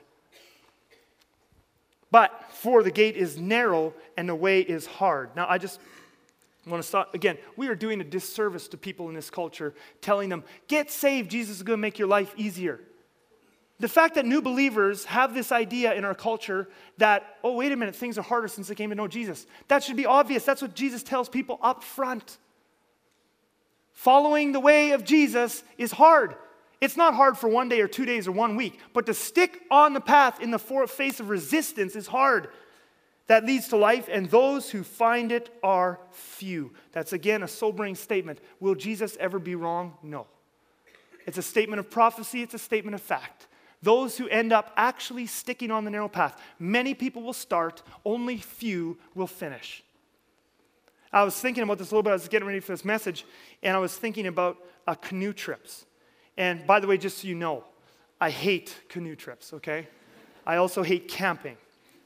[2.10, 5.34] But for the gate is narrow and the way is hard.
[5.34, 5.80] Now, I just
[6.66, 7.14] want to stop.
[7.14, 11.30] Again, we are doing a disservice to people in this culture, telling them, get saved,
[11.30, 12.80] Jesus is going to make your life easier.
[13.80, 17.76] The fact that new believers have this idea in our culture that, oh, wait a
[17.76, 20.44] minute, things are harder since they came to know Jesus, that should be obvious.
[20.44, 22.38] That's what Jesus tells people up front.
[23.92, 26.34] Following the way of Jesus is hard.
[26.80, 29.62] It's not hard for one day or two days or one week, but to stick
[29.70, 32.48] on the path in the face of resistance is hard.
[33.28, 36.72] That leads to life, and those who find it are few.
[36.90, 38.40] That's again a sobering statement.
[38.58, 39.94] Will Jesus ever be wrong?
[40.02, 40.26] No.
[41.24, 43.46] It's a statement of prophecy, it's a statement of fact.
[43.80, 48.38] Those who end up actually sticking on the narrow path, many people will start, only
[48.38, 49.84] few will finish.
[51.12, 52.10] I was thinking about this a little bit.
[52.10, 53.26] I was getting ready for this message,
[53.62, 55.84] and I was thinking about uh, canoe trips.
[56.36, 57.64] And by the way, just so you know,
[58.20, 59.88] I hate canoe trips, okay?
[60.46, 61.56] I also hate camping,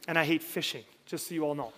[0.09, 1.73] and I hate fishing, just so you all know.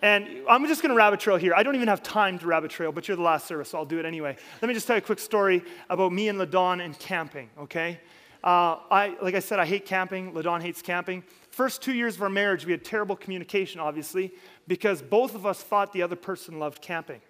[0.00, 1.54] And I'm just going to rabbit trail here.
[1.54, 3.84] I don't even have time to rabbit trail, but you're the last service, so I'll
[3.84, 4.36] do it anyway.
[4.62, 7.98] Let me just tell you a quick story about me and LaDon and camping, okay?
[8.44, 10.32] Uh, I, like I said, I hate camping.
[10.32, 11.24] LaDon hates camping.
[11.58, 14.32] First two years of our marriage, we had terrible communication, obviously,
[14.68, 17.20] because both of us thought the other person loved camping.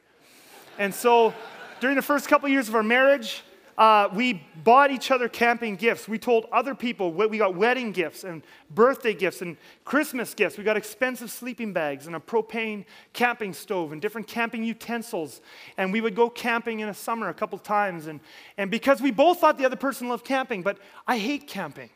[0.78, 1.32] And so
[1.80, 3.42] during the first couple years of our marriage,
[3.78, 6.06] uh, we bought each other camping gifts.
[6.06, 10.58] We told other people we got wedding gifts and birthday gifts and Christmas gifts.
[10.58, 15.40] We got expensive sleeping bags and a propane camping stove and different camping utensils.
[15.78, 18.08] And we would go camping in the summer a couple times.
[18.08, 18.20] And,
[18.58, 21.88] and because we both thought the other person loved camping, but I hate camping.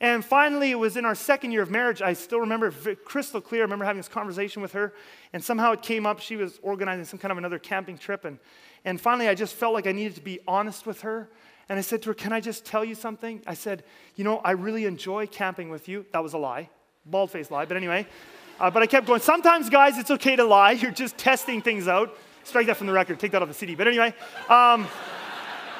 [0.00, 2.02] And finally, it was in our second year of marriage.
[2.02, 2.70] I still remember
[3.04, 3.62] crystal clear.
[3.62, 4.92] I remember having this conversation with her,
[5.32, 6.20] and somehow it came up.
[6.20, 8.24] She was organizing some kind of another camping trip.
[8.24, 8.38] And,
[8.84, 11.28] and finally, I just felt like I needed to be honest with her.
[11.68, 13.42] And I said to her, Can I just tell you something?
[13.46, 13.84] I said,
[14.16, 16.04] You know, I really enjoy camping with you.
[16.12, 16.68] That was a lie,
[17.06, 17.64] bald faced lie.
[17.64, 18.06] But anyway,
[18.60, 19.20] uh, but I kept going.
[19.20, 20.72] Sometimes, guys, it's okay to lie.
[20.72, 22.16] You're just testing things out.
[22.44, 23.18] Strike that from the record.
[23.18, 23.74] Take that off the CD.
[23.74, 24.08] But anyway,
[24.50, 24.86] um,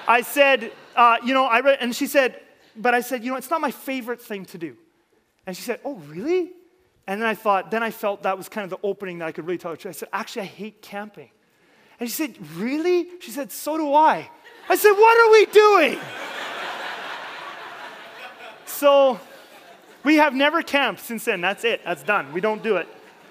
[0.09, 2.41] I said, uh, You know, I read, and she said,
[2.77, 4.77] but I said, you know, it's not my favorite thing to do.
[5.47, 6.53] And she said, oh, really?
[7.07, 9.33] And then I thought, then I felt that was kind of the opening that I
[9.33, 9.89] could really tell her.
[9.89, 11.31] I said, actually, I hate camping.
[12.01, 13.09] And she said, really?
[13.21, 14.29] She said, so do I.
[14.69, 15.99] I said, What are we doing?
[18.67, 19.21] so
[20.03, 21.41] we have never camped since then.
[21.41, 21.83] That's it.
[21.85, 22.33] That's done.
[22.33, 22.89] We don't do it.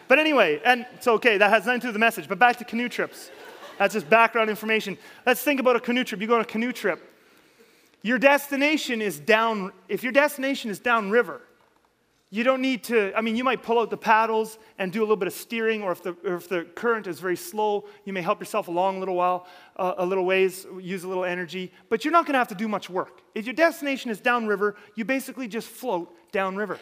[0.08, 1.38] But anyway, and it's okay.
[1.38, 2.28] That has nothing to do with the message.
[2.28, 3.32] But back to canoe trips.
[3.80, 4.98] That's just background information.
[5.26, 6.22] Let's think about a canoe trip.
[6.22, 7.02] You go on a canoe trip.
[8.04, 11.42] Your destination is down, if your destination is downriver,
[12.30, 15.04] you don't need to, I mean, you might pull out the paddles and do a
[15.04, 18.12] little bit of steering, or if the, or if the current is very slow, you
[18.12, 21.72] may help yourself along a little while, uh, a little ways, use a little energy,
[21.90, 23.22] but you're not going to have to do much work.
[23.36, 26.80] If your destination is downriver, you basically just float downriver.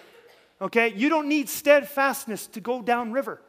[0.60, 0.94] Okay?
[0.96, 3.42] You don't need steadfastness to go downriver.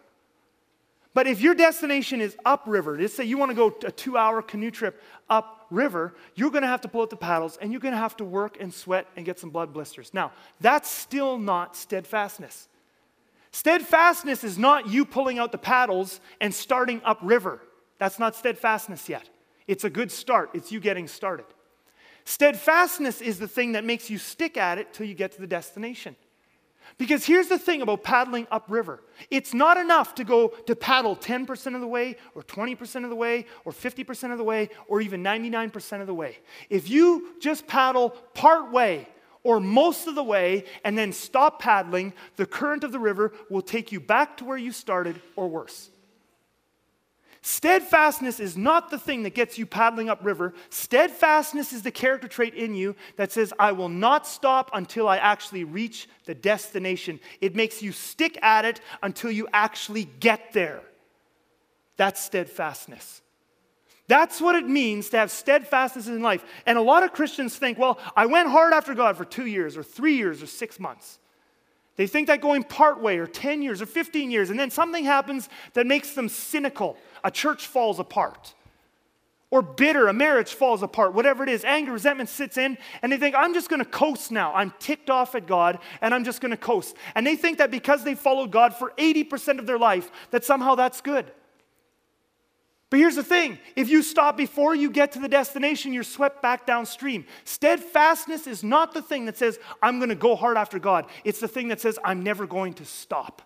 [1.14, 4.40] But if your destination is upriver, let's say you want to go a two hour
[4.40, 7.92] canoe trip upriver, you're going to have to pull out the paddles and you're going
[7.92, 10.14] to have to work and sweat and get some blood blisters.
[10.14, 12.68] Now, that's still not steadfastness.
[13.51, 17.61] Steadfastness is not you pulling out the paddles and starting upriver.
[17.98, 19.29] That's not steadfastness yet.
[19.66, 21.46] It's a good start, it's you getting started.
[22.25, 25.46] Steadfastness is the thing that makes you stick at it till you get to the
[25.46, 26.16] destination.
[26.99, 31.75] Because here's the thing about paddling upriver it's not enough to go to paddle 10%
[31.75, 35.23] of the way, or 20% of the way, or 50% of the way, or even
[35.23, 36.38] 99% of the way.
[36.68, 39.09] If you just paddle part way,
[39.45, 43.62] or most of the way, and then stop paddling, the current of the river will
[43.62, 45.90] take you back to where you started, or worse.
[47.44, 50.55] Steadfastness is not the thing that gets you paddling upriver.
[50.70, 55.16] Steadfastness is the character trait in you that says, I will not stop until I
[55.16, 57.18] actually reach the destination.
[57.40, 60.83] It makes you stick at it until you actually get there.
[61.96, 63.22] That's steadfastness.
[64.07, 66.44] That's what it means to have steadfastness in life.
[66.64, 69.76] And a lot of Christians think, well, I went hard after God for two years,
[69.76, 71.18] or three years, or six months.
[71.96, 75.05] They think that going part way, or 10 years, or 15 years, and then something
[75.05, 78.55] happens that makes them cynical a church falls apart.
[79.50, 83.18] Or bitter, a marriage falls apart, whatever it is, anger, resentment sits in, and they
[83.18, 84.55] think, I'm just gonna coast now.
[84.55, 86.96] I'm ticked off at God, and I'm just gonna coast.
[87.14, 90.74] And they think that because they followed God for 80% of their life, that somehow
[90.74, 91.31] that's good.
[92.92, 96.42] But here's the thing if you stop before you get to the destination, you're swept
[96.42, 97.24] back downstream.
[97.44, 101.07] Steadfastness is not the thing that says, I'm going to go hard after God.
[101.24, 103.40] It's the thing that says, I'm never going to stop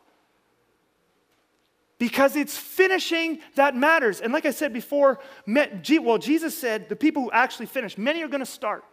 [1.98, 4.20] because it's finishing that matters.
[4.20, 8.28] And like I said before, well, Jesus said the people who actually finish, many are
[8.28, 8.84] going to start.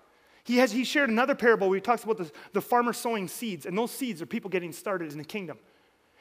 [0.44, 3.66] He, has, he shared another parable where he talks about the, the farmer sowing seeds,
[3.66, 5.58] and those seeds are people getting started in the kingdom.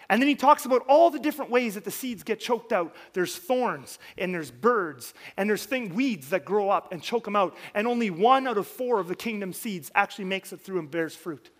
[0.08, 2.94] And then he talks about all the different ways that the seeds get choked out.
[3.12, 7.36] There's thorns, and there's birds, and there's thing, weeds that grow up and choke them
[7.36, 7.56] out.
[7.74, 10.90] And only one out of four of the kingdom seeds actually makes it through and
[10.90, 11.50] bears fruit.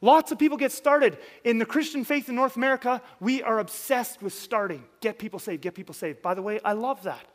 [0.00, 1.16] Lots of people get started.
[1.44, 4.84] In the Christian faith in North America, we are obsessed with starting.
[5.00, 6.20] Get people saved, get people saved.
[6.20, 7.26] By the way, I love that.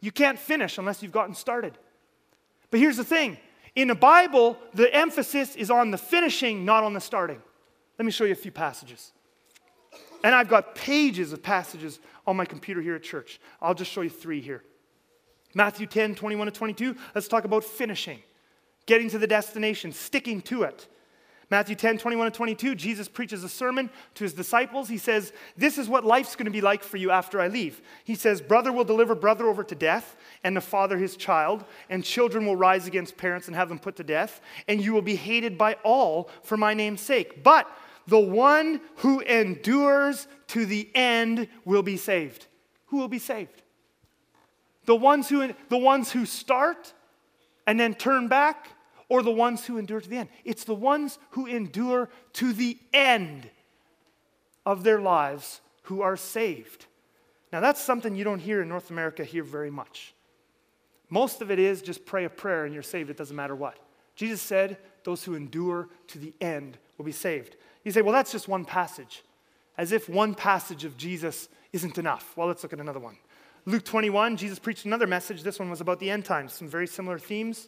[0.00, 1.76] You can't finish unless you've gotten started.
[2.70, 3.36] But here's the thing
[3.74, 7.42] in the Bible, the emphasis is on the finishing, not on the starting.
[7.98, 9.12] Let me show you a few passages.
[10.22, 13.40] And I've got pages of passages on my computer here at church.
[13.60, 14.62] I'll just show you three here.
[15.54, 16.96] Matthew 10, 21 to 22.
[17.14, 18.18] Let's talk about finishing,
[18.86, 20.88] getting to the destination, sticking to it.
[21.50, 24.86] Matthew 10, 21 and 22, Jesus preaches a sermon to his disciples.
[24.88, 27.80] He says, This is what life's going to be like for you after I leave.
[28.04, 32.04] He says, Brother will deliver brother over to death, and the father his child, and
[32.04, 35.16] children will rise against parents and have them put to death, and you will be
[35.16, 37.42] hated by all for my name's sake.
[37.42, 37.66] But
[38.08, 42.46] the one who endures to the end will be saved.
[42.86, 43.62] Who will be saved?
[44.86, 46.94] The ones who, the ones who start
[47.66, 48.68] and then turn back
[49.10, 50.30] or the ones who endure to the end.
[50.42, 53.50] It's the ones who endure to the end
[54.64, 56.86] of their lives who are saved.
[57.52, 60.14] Now, that's something you don't hear in North America here very much.
[61.10, 63.78] Most of it is just pray a prayer and you're saved, it doesn't matter what.
[64.14, 67.56] Jesus said, Those who endure to the end will be saved.
[67.88, 69.22] You say, Well, that's just one passage.
[69.78, 72.36] As if one passage of Jesus isn't enough.
[72.36, 73.16] Well, let's look at another one.
[73.64, 75.42] Luke 21, Jesus preached another message.
[75.42, 77.66] This one was about the end times, some very similar themes.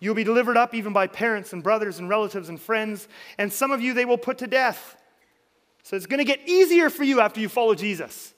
[0.00, 3.06] You'll be delivered up even by parents and brothers and relatives and friends,
[3.38, 4.96] and some of you they will put to death.
[5.84, 8.34] So it's going to get easier for you after you follow Jesus.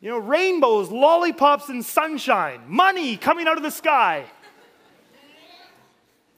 [0.00, 4.26] You know, rainbows, lollipops, and sunshine, money coming out of the sky.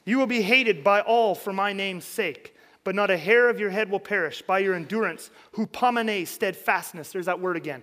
[0.04, 2.54] You will be hated by all for my name's sake,
[2.88, 7.12] but not a hair of your head will perish by your endurance, hupomene, steadfastness.
[7.12, 7.82] There's that word again.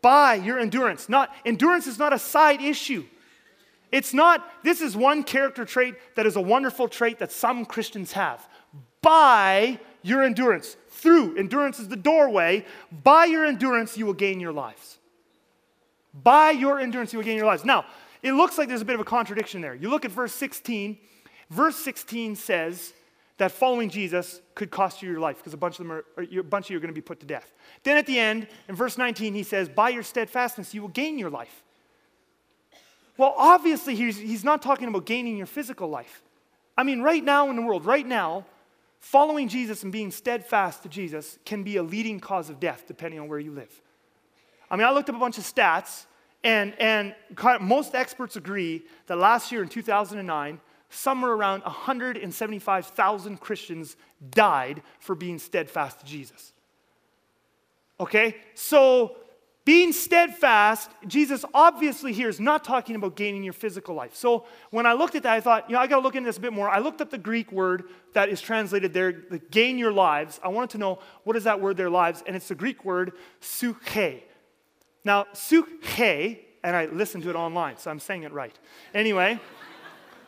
[0.00, 1.10] By your endurance.
[1.10, 3.04] Not endurance is not a side issue.
[3.90, 8.12] It's not, this is one character trait that is a wonderful trait that some Christians
[8.12, 8.48] have.
[9.02, 12.64] By your endurance, through endurance is the doorway,
[13.04, 14.96] by your endurance, you will gain your lives.
[16.14, 17.66] By your endurance, you will gain your lives.
[17.66, 17.84] Now,
[18.22, 19.74] it looks like there's a bit of a contradiction there.
[19.74, 20.96] You look at verse 16.
[21.50, 22.94] Verse 16 says
[23.42, 26.42] that following Jesus could cost you your life because a bunch of them are, a
[26.44, 27.52] bunch of you are going to be put to death.
[27.82, 31.18] Then at the end, in verse 19, he says, By your steadfastness, you will gain
[31.18, 31.64] your life.
[33.16, 36.22] Well, obviously, he's, he's not talking about gaining your physical life.
[36.78, 38.46] I mean, right now in the world, right now,
[39.00, 43.18] following Jesus and being steadfast to Jesus can be a leading cause of death, depending
[43.18, 43.82] on where you live.
[44.70, 46.06] I mean, I looked up a bunch of stats,
[46.44, 47.16] and, and
[47.60, 50.60] most experts agree that last year in 2009,
[50.92, 53.96] somewhere around 175,000 Christians
[54.30, 56.52] died for being steadfast to Jesus.
[57.98, 58.36] Okay?
[58.54, 59.16] So
[59.64, 64.14] being steadfast, Jesus obviously here is not talking about gaining your physical life.
[64.14, 66.28] So when I looked at that, I thought, you know, I got to look into
[66.28, 66.68] this a bit more.
[66.68, 70.40] I looked up the Greek word that is translated there, the gain your lives.
[70.42, 73.12] I wanted to know what is that word, their lives, and it's the Greek word
[73.40, 74.22] psuche.
[75.04, 78.56] Now, psuche, and I listened to it online, so I'm saying it right.
[78.94, 79.40] Anyway,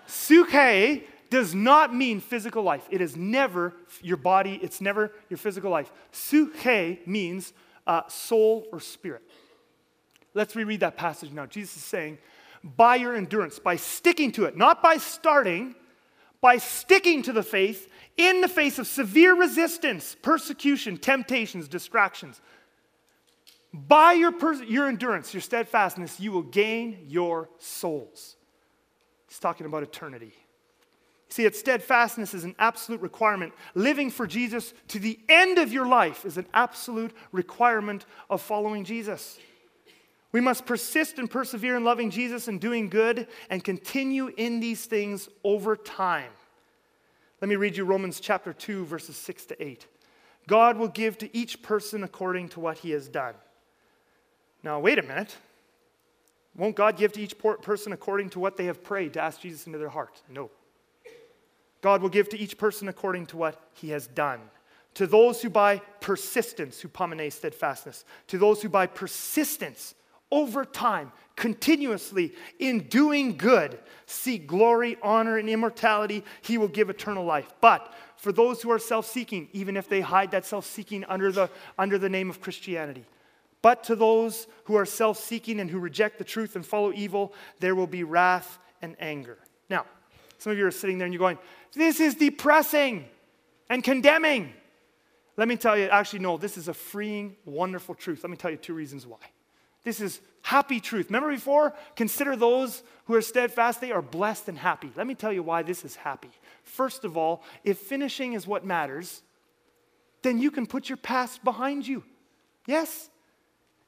[0.09, 2.87] psuche does not mean physical life.
[2.91, 5.91] It is never your body, it's never your physical life.
[6.13, 7.53] Psuche means
[7.87, 9.23] uh, soul or spirit.
[10.35, 11.47] Let's reread that passage now.
[11.47, 12.19] Jesus is saying,
[12.63, 15.75] by your endurance, by sticking to it, not by starting,
[16.41, 22.41] by sticking to the faith in the face of severe resistance, persecution, temptations, distractions.
[23.73, 28.37] By your, pers- your endurance, your steadfastness, you will gain your souls.
[29.35, 30.33] He's talking about eternity.
[31.29, 33.53] See, that steadfastness is an absolute requirement.
[33.75, 38.85] Living for Jesus to the end of your life is an absolute requirement of following
[38.85, 39.41] Jesus.
[40.31, 44.87] We must persist and persevere in loving Jesus and doing good and continue in these
[44.87, 46.31] things over time.
[47.41, 49.85] Let me read you Romans chapter 2, verses 6 to 8.
[50.47, 53.35] God will give to each person according to what he has done.
[54.63, 55.37] Now, wait a minute.
[56.57, 59.67] Won't God give to each person according to what they have prayed to ask Jesus
[59.67, 60.23] into their heart?
[60.29, 60.51] No.
[61.81, 64.41] God will give to each person according to what he has done.
[64.95, 69.95] To those who by persistence, who hupomene steadfastness, to those who by persistence,
[70.31, 77.25] over time, continuously in doing good, seek glory, honor, and immortality, he will give eternal
[77.25, 77.53] life.
[77.61, 81.31] But for those who are self seeking, even if they hide that self seeking under
[81.31, 83.05] the, under the name of Christianity,
[83.65, 87.33] but to those who are self seeking and who reject the truth and follow evil,
[87.61, 89.39] there will be wrath and anger.
[89.71, 89.87] Now,
[90.37, 91.39] some of you are sitting there and you're going,
[91.73, 93.07] This is depressing
[93.71, 94.53] and condemning.
[95.39, 98.23] Let me tell you, actually, no, this is a freeing, wonderful truth.
[98.23, 99.17] Let me tell you two reasons why.
[99.83, 101.07] This is happy truth.
[101.07, 101.73] Remember before?
[101.97, 104.93] Consider those who are steadfast, they are blessed and happy.
[104.95, 106.31] Let me tell you why this is happy.
[106.65, 109.23] First of all, if finishing is what matters,
[110.21, 112.05] then you can put your past behind you.
[112.67, 113.09] Yes?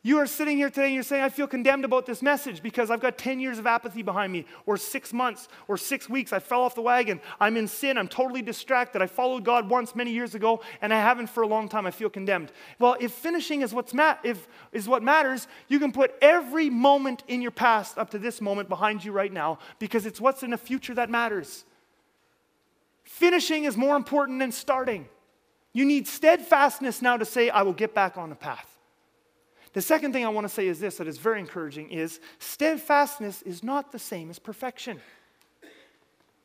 [0.07, 2.93] You are sitting here today and you're saying, I feel condemned about this message because
[2.93, 6.33] I've got 10 years of apathy behind me, or six months, or six weeks.
[6.33, 7.21] I fell off the wagon.
[7.41, 7.99] I'm in sin.
[7.99, 9.03] I'm totally distracted.
[9.03, 11.89] I followed God once many years ago, and I haven't for a long time.
[11.89, 12.53] I feel condemned.
[12.79, 17.25] Well, if finishing is, what's ma- if, is what matters, you can put every moment
[17.27, 20.51] in your past up to this moment behind you right now because it's what's in
[20.51, 21.65] the future that matters.
[23.03, 25.09] Finishing is more important than starting.
[25.73, 28.76] You need steadfastness now to say, I will get back on the path.
[29.77, 33.43] The second thing I want to say is this that is very encouraging is steadfastness
[33.43, 35.03] is not the same as perfection.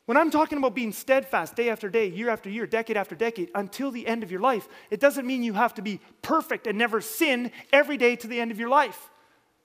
[0.04, 3.50] When I'm talking about being steadfast day after day, year after year, decade after decade,
[3.54, 6.76] until the end of your life, it doesn't mean you have to be perfect and
[6.76, 9.08] never sin every day to the end of your life.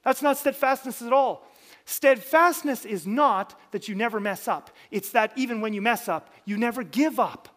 [0.06, 1.46] That's not steadfastness at all.
[1.84, 6.30] Steadfastness is not that you never mess up, it's that even when you mess up,
[6.46, 7.50] you never give up.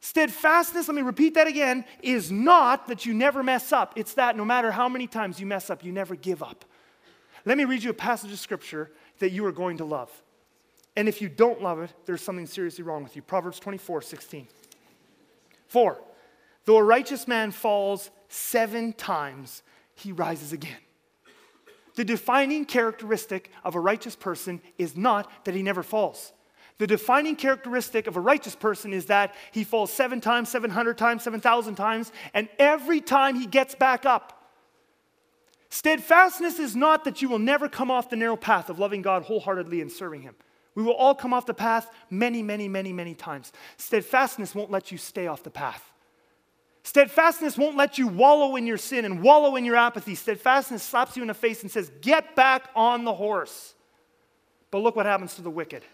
[0.00, 3.92] Steadfastness, let me repeat that again, is not that you never mess up.
[3.96, 6.64] It's that no matter how many times you mess up, you never give up.
[7.44, 10.10] Let me read you a passage of scripture that you are going to love.
[10.96, 13.22] And if you don't love it, there's something seriously wrong with you.
[13.22, 14.48] Proverbs 24, 16.
[15.68, 15.98] For,
[16.64, 19.62] though a righteous man falls seven times,
[19.94, 20.78] he rises again.
[21.94, 26.32] The defining characteristic of a righteous person is not that he never falls.
[26.80, 31.22] The defining characteristic of a righteous person is that he falls seven times, 700 times,
[31.22, 34.48] 7,000 times, and every time he gets back up.
[35.68, 39.24] Steadfastness is not that you will never come off the narrow path of loving God
[39.24, 40.34] wholeheartedly and serving Him.
[40.74, 43.52] We will all come off the path many, many, many, many times.
[43.76, 45.92] Steadfastness won't let you stay off the path.
[46.82, 50.14] Steadfastness won't let you wallow in your sin and wallow in your apathy.
[50.14, 53.74] Steadfastness slaps you in the face and says, Get back on the horse.
[54.70, 55.84] But look what happens to the wicked.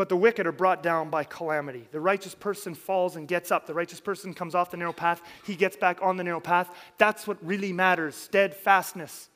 [0.00, 1.86] But the wicked are brought down by calamity.
[1.92, 3.66] The righteous person falls and gets up.
[3.66, 5.20] The righteous person comes off the narrow path.
[5.44, 6.74] He gets back on the narrow path.
[6.96, 9.28] That's what really matters steadfastness.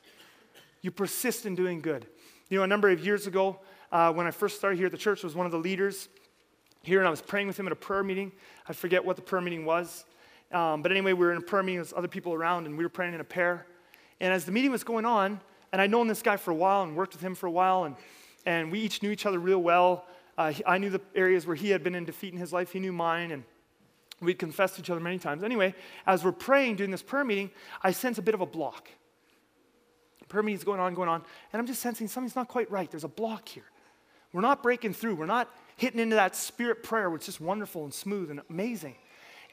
[0.80, 2.06] You persist in doing good.
[2.48, 3.60] You know, a number of years ago,
[3.92, 6.08] uh, when I first started here at the church, was one of the leaders
[6.82, 8.32] here, and I was praying with him at a prayer meeting.
[8.66, 10.06] I forget what the prayer meeting was.
[10.50, 12.84] Um, but anyway, we were in a prayer meeting with other people around, and we
[12.84, 13.66] were praying in a pair.
[14.18, 15.42] And as the meeting was going on,
[15.74, 17.84] and I'd known this guy for a while and worked with him for a while,
[17.84, 17.96] and,
[18.46, 20.06] and we each knew each other real well.
[20.36, 22.80] Uh, I knew the areas where he had been in defeat in his life, he
[22.80, 23.44] knew mine, and
[24.20, 25.42] we'd confessed to each other many times.
[25.42, 25.74] Anyway,
[26.06, 27.50] as we're praying during this prayer meeting,
[27.82, 28.88] I sense a bit of a block.
[30.28, 31.22] Prayer meeting's going on, going on,
[31.52, 32.90] and I'm just sensing something's not quite right.
[32.90, 33.64] There's a block here.
[34.32, 35.14] We're not breaking through.
[35.14, 38.96] We're not hitting into that spirit prayer, which is just wonderful and smooth and amazing.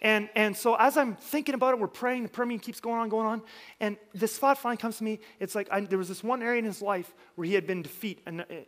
[0.03, 2.99] And, and so as I'm thinking about it, we're praying, the prayer meeting keeps going
[2.99, 3.41] on, going on.
[3.79, 5.19] And this thought finally comes to me.
[5.39, 7.83] It's like I, there was this one area in his life where he had been
[7.83, 8.19] defeat,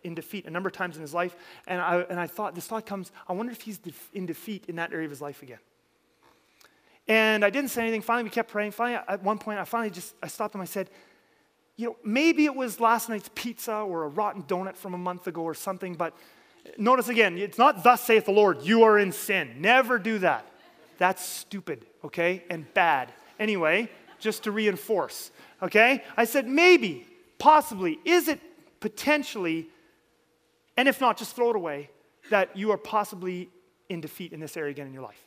[0.03, 1.35] in defeat a number of times in his life.
[1.65, 3.79] And I, and I thought, this thought comes, I wonder if he's
[4.13, 5.59] in defeat in that area of his life again.
[7.07, 8.01] And I didn't say anything.
[8.01, 8.71] Finally, we kept praying.
[8.71, 10.61] Finally, at one point, I finally just, I stopped him.
[10.61, 10.89] I said,
[11.75, 15.25] you know, maybe it was last night's pizza or a rotten donut from a month
[15.25, 16.15] ago or something, but
[16.77, 19.55] notice again, it's not thus saith the Lord, you are in sin.
[19.57, 20.45] Never do that.
[20.97, 23.13] That's stupid, okay, and bad.
[23.39, 23.89] Anyway,
[24.19, 25.31] just to reinforce,
[25.61, 26.03] okay?
[26.15, 27.07] I said, maybe,
[27.39, 28.39] possibly, is it
[28.79, 29.67] potentially,
[30.77, 31.89] and if not, just throw it away,
[32.29, 33.49] that you are possibly
[33.89, 35.21] in defeat in this area again in your life?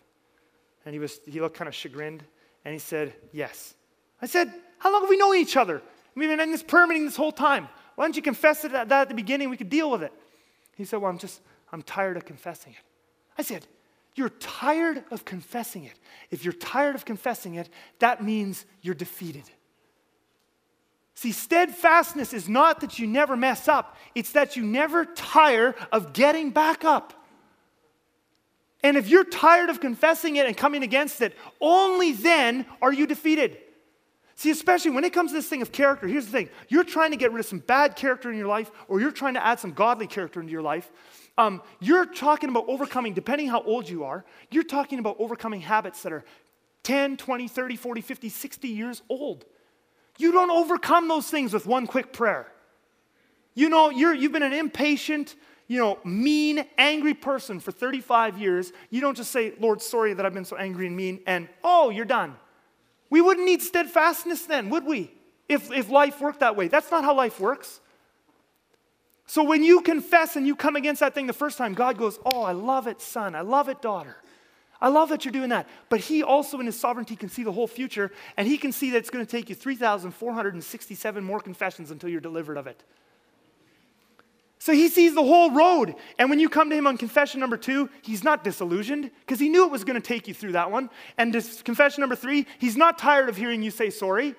[0.85, 2.23] And he, was, he looked kind of chagrined,
[2.65, 3.75] and he said, yes.
[4.23, 5.83] I said, how long have we known each other?
[6.15, 7.69] We've been in this prayer meeting this whole time.
[7.97, 9.51] Why don't you confess it at, that at the beginning?
[9.51, 10.13] We could deal with it.
[10.77, 11.41] He said, well, I'm just,
[11.73, 12.79] I'm tired of confessing it.
[13.37, 13.67] I said,
[14.17, 15.95] you're tired of confessing it.
[16.31, 17.69] If you're tired of confessing it,
[18.01, 19.45] that means you're defeated.
[21.15, 26.13] See, steadfastness is not that you never mess up, it's that you never tire of
[26.13, 27.13] getting back up.
[28.83, 33.07] And if you're tired of confessing it and coming against it, only then are you
[33.07, 33.59] defeated.
[34.35, 37.11] See, especially when it comes to this thing of character, here's the thing you're trying
[37.11, 39.59] to get rid of some bad character in your life, or you're trying to add
[39.59, 40.91] some godly character into your life.
[41.39, 46.03] Um, you're talking about overcoming, depending how old you are, you're talking about overcoming habits
[46.03, 46.25] that are
[46.83, 49.45] 10, 20, 30, 40, 50, 60 years old.
[50.19, 52.51] You don't overcome those things with one quick prayer.
[53.55, 55.35] You know, you're, you've been an impatient,
[55.67, 58.73] you know, mean, angry person for 35 years.
[58.91, 61.91] You don't just say, Lord, sorry that I've been so angry and mean, and oh,
[61.91, 62.37] you're done.
[63.11, 65.11] We wouldn't need steadfastness then, would we?
[65.49, 66.69] If, if life worked that way.
[66.69, 67.81] That's not how life works.
[69.27, 72.19] So when you confess and you come against that thing the first time, God goes,
[72.25, 73.35] Oh, I love it, son.
[73.35, 74.17] I love it, daughter.
[74.81, 75.69] I love that you're doing that.
[75.89, 78.91] But He also, in His sovereignty, can see the whole future, and He can see
[78.91, 82.85] that it's going to take you 3,467 more confessions until you're delivered of it.
[84.59, 85.97] So He sees the whole road.
[86.19, 89.49] And when you come to Him on confession number two, He's not disillusioned because He
[89.49, 90.91] knew it was going to take you through that one.
[91.19, 91.33] And
[91.65, 94.35] confession number three, He's not tired of hearing you say sorry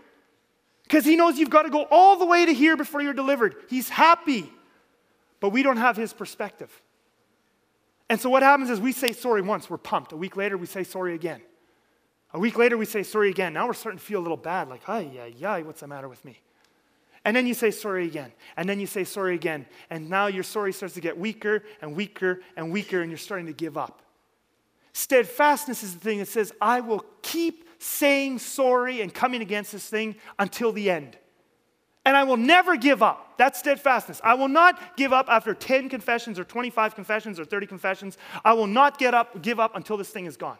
[0.83, 3.55] because He knows you've got to go all the way to here before you're delivered.
[3.69, 4.51] He's happy
[5.39, 6.81] but we don't have his perspective.
[8.09, 10.13] And so what happens is we say sorry once, we're pumped.
[10.13, 11.41] A week later, we say sorry again.
[12.33, 13.53] A week later, we say sorry again.
[13.53, 16.07] Now we're starting to feel a little bad, like, ay, ay, ay, what's the matter
[16.07, 16.39] with me?
[17.25, 18.31] And then you say sorry again.
[18.55, 19.65] And then you say sorry again.
[19.89, 23.47] And now your sorry starts to get weaker and weaker and weaker, and you're starting
[23.47, 24.01] to give up.
[24.93, 29.87] Steadfastness is the thing that says, I will keep saying sorry and coming against this
[29.87, 31.17] thing until the end
[32.07, 33.33] and I will never give up.
[33.37, 34.21] That's steadfastness.
[34.23, 38.17] I will not give up after 10 confessions or 25 confessions or 30 confessions.
[38.45, 40.57] I will not get up, give up until this thing is gone.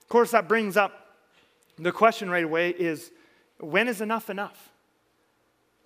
[0.00, 1.16] Of course, that brings up
[1.76, 3.10] the question right away is
[3.58, 4.70] when is enough enough?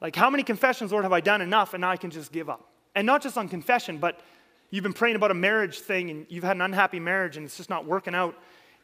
[0.03, 2.51] Like, how many confessions, Lord, have I done enough and now I can just give
[2.51, 2.69] up?
[2.95, 4.21] And not just on confession, but
[4.69, 7.57] you've been praying about a marriage thing and you've had an unhappy marriage and it's
[7.57, 8.35] just not working out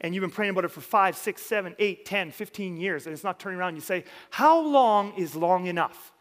[0.00, 3.12] and you've been praying about it for five, six, seven, eight, 10, 15 years, and
[3.12, 6.12] it's not turning around, you say, How long is long enough?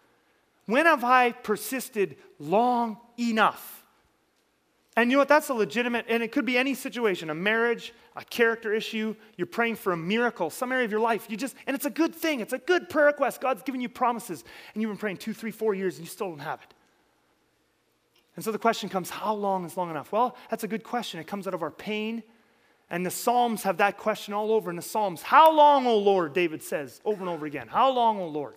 [0.66, 3.86] When have I persisted long enough?
[4.98, 5.28] And you know what?
[5.28, 9.16] That's a legitimate, and it could be any situation a marriage, a character issue.
[9.38, 11.28] You're praying for a miracle, some area of your life.
[11.30, 12.40] You just, and it's a good thing.
[12.40, 13.40] It's a good prayer request.
[13.40, 16.30] God's given you promises, and you've been praying two, three, four years, and you still
[16.30, 16.74] don't have it.
[18.36, 20.12] And so the question comes how long is long enough?
[20.12, 21.20] Well, that's a good question.
[21.20, 22.24] It comes out of our pain
[22.90, 25.22] and the Psalms have that question all over in the Psalms.
[25.22, 26.34] How long, O Lord?
[26.34, 27.68] David says over and over again.
[27.68, 28.56] How long, O Lord?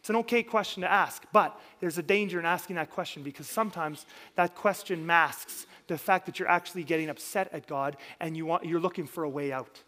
[0.00, 3.46] It's an okay question to ask, but there's a danger in asking that question because
[3.46, 8.46] sometimes that question masks the fact that you're actually getting upset at God and you
[8.46, 9.82] want, you're looking for a way out.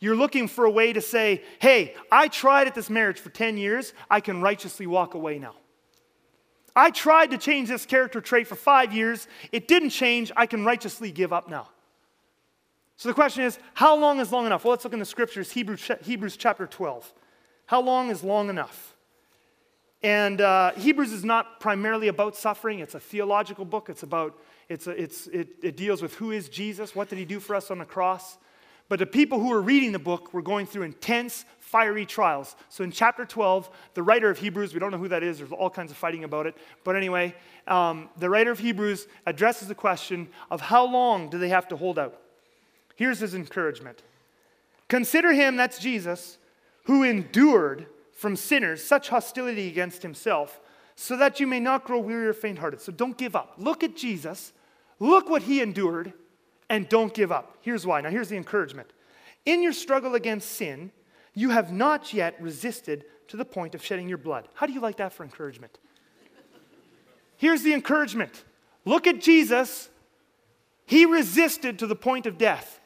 [0.00, 3.56] You're looking for a way to say, hey, I tried at this marriage for 10
[3.56, 5.54] years, I can righteously walk away now.
[6.74, 10.64] I tried to change this character trait for five years, it didn't change, I can
[10.64, 11.68] righteously give up now.
[12.96, 14.64] So the question is, how long is long enough?
[14.64, 17.12] Well, let's look in the scriptures, Hebrews, Hebrews chapter 12.
[17.66, 18.94] How long is long enough?
[20.02, 23.88] And uh, Hebrews is not primarily about suffering, it's a theological book.
[23.88, 24.38] It's about,
[24.68, 27.56] it's a, it's, it, it deals with who is Jesus, what did he do for
[27.56, 28.36] us on the cross.
[28.90, 32.54] But the people who were reading the book were going through intense, fiery trials.
[32.68, 35.52] So in chapter 12, the writer of Hebrews, we don't know who that is, there's
[35.52, 36.54] all kinds of fighting about it.
[36.84, 37.34] But anyway,
[37.66, 41.76] um, the writer of Hebrews addresses the question of how long do they have to
[41.76, 42.20] hold out?
[42.96, 44.02] Here's his encouragement
[44.88, 46.38] Consider him, that's Jesus,
[46.84, 50.60] who endured from sinners such hostility against himself,
[50.94, 52.80] so that you may not grow weary or faint hearted.
[52.80, 53.54] So don't give up.
[53.58, 54.52] Look at Jesus,
[55.00, 56.12] look what he endured,
[56.68, 57.56] and don't give up.
[57.60, 58.00] Here's why.
[58.00, 58.92] Now, here's the encouragement.
[59.44, 60.92] In your struggle against sin,
[61.34, 64.48] you have not yet resisted to the point of shedding your blood.
[64.54, 65.78] How do you like that for encouragement?
[67.36, 68.44] Here's the encouragement
[68.84, 69.88] look at Jesus.
[70.86, 72.78] He resisted to the point of death.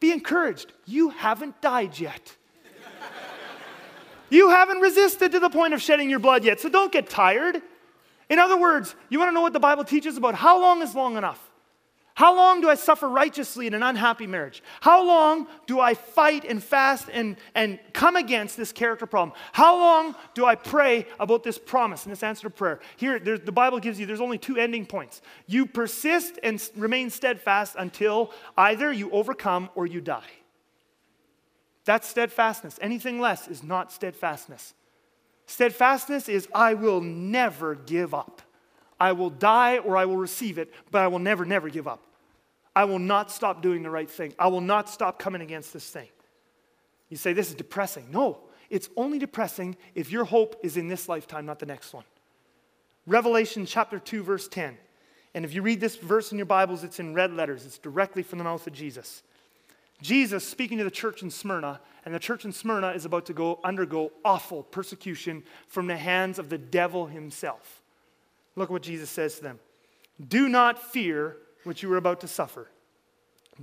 [0.00, 0.72] Be encouraged.
[0.86, 2.36] You haven't died yet.
[4.30, 7.62] you haven't resisted to the point of shedding your blood yet, so don't get tired.
[8.28, 10.94] In other words, you want to know what the Bible teaches about how long is
[10.94, 11.50] long enough?
[12.16, 14.62] How long do I suffer righteously in an unhappy marriage?
[14.80, 19.36] How long do I fight and fast and, and come against this character problem?
[19.52, 22.78] How long do I pray about this promise and this answer to prayer?
[22.96, 25.22] Here, the Bible gives you, there's only two ending points.
[25.48, 30.22] You persist and remain steadfast until either you overcome or you die.
[31.84, 32.78] That's steadfastness.
[32.80, 34.74] Anything less is not steadfastness.
[35.46, 38.40] Steadfastness is, I will never give up.
[39.04, 42.02] I will die or I will receive it, but I will never, never give up.
[42.74, 44.32] I will not stop doing the right thing.
[44.38, 46.08] I will not stop coming against this thing.
[47.10, 48.06] You say, This is depressing.
[48.10, 48.38] No,
[48.70, 52.06] it's only depressing if your hope is in this lifetime, not the next one.
[53.06, 54.78] Revelation chapter 2, verse 10.
[55.34, 58.22] And if you read this verse in your Bibles, it's in red letters, it's directly
[58.22, 59.22] from the mouth of Jesus.
[60.00, 63.34] Jesus speaking to the church in Smyrna, and the church in Smyrna is about to
[63.34, 67.82] go undergo awful persecution from the hands of the devil himself.
[68.56, 69.60] Look what Jesus says to them
[70.28, 72.68] Do not fear what you are about to suffer.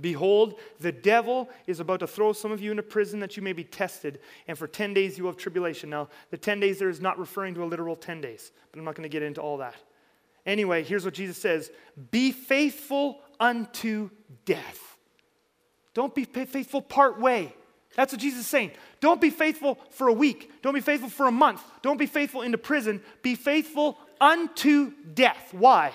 [0.00, 3.52] Behold, the devil is about to throw some of you into prison that you may
[3.52, 5.90] be tested, and for 10 days you will have tribulation.
[5.90, 8.86] Now, the 10 days there is not referring to a literal 10 days, but I'm
[8.86, 9.74] not going to get into all that.
[10.46, 11.70] Anyway, here's what Jesus says
[12.10, 14.10] Be faithful unto
[14.44, 14.96] death.
[15.94, 17.54] Don't be faithful part way.
[17.94, 18.70] That's what Jesus is saying.
[19.00, 20.50] Don't be faithful for a week.
[20.62, 21.62] Don't be faithful for a month.
[21.82, 23.02] Don't be faithful into prison.
[23.20, 25.52] Be faithful unto death.
[25.52, 25.92] Why?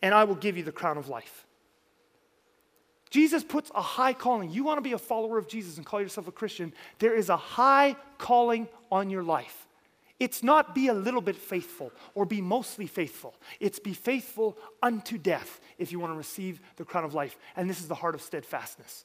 [0.00, 1.46] And I will give you the crown of life.
[3.10, 4.50] Jesus puts a high calling.
[4.50, 7.28] You want to be a follower of Jesus and call yourself a Christian, there is
[7.28, 9.68] a high calling on your life.
[10.18, 13.34] It's not be a little bit faithful or be mostly faithful.
[13.60, 17.36] It's be faithful unto death if you want to receive the crown of life.
[17.56, 19.04] And this is the heart of steadfastness.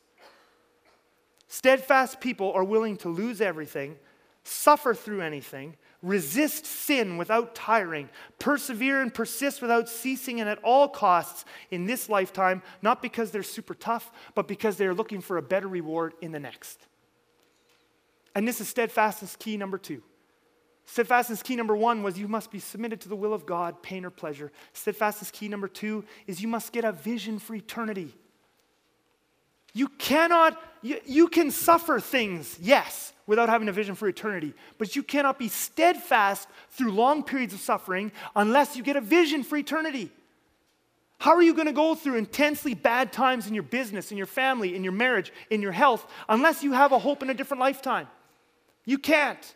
[1.48, 3.98] Steadfast people are willing to lose everything,
[4.44, 10.88] suffer through anything, resist sin without tiring, persevere and persist without ceasing and at all
[10.88, 15.42] costs in this lifetime, not because they're super tough, but because they're looking for a
[15.42, 16.88] better reward in the next.
[18.36, 20.04] And this is steadfastness key number two.
[20.86, 24.06] Steadfastness key number one was you must be submitted to the will of God, pain
[24.06, 24.52] or pleasure.
[24.74, 28.16] Steadfastness key number two is you must get a vision for eternity.
[29.78, 34.96] You cannot, you, you can suffer things, yes, without having a vision for eternity, but
[34.96, 39.56] you cannot be steadfast through long periods of suffering unless you get a vision for
[39.56, 40.10] eternity.
[41.20, 44.26] How are you going to go through intensely bad times in your business, in your
[44.26, 47.62] family, in your marriage, in your health, unless you have a hope in a different
[47.62, 48.08] lifetime?
[48.84, 49.54] You can't.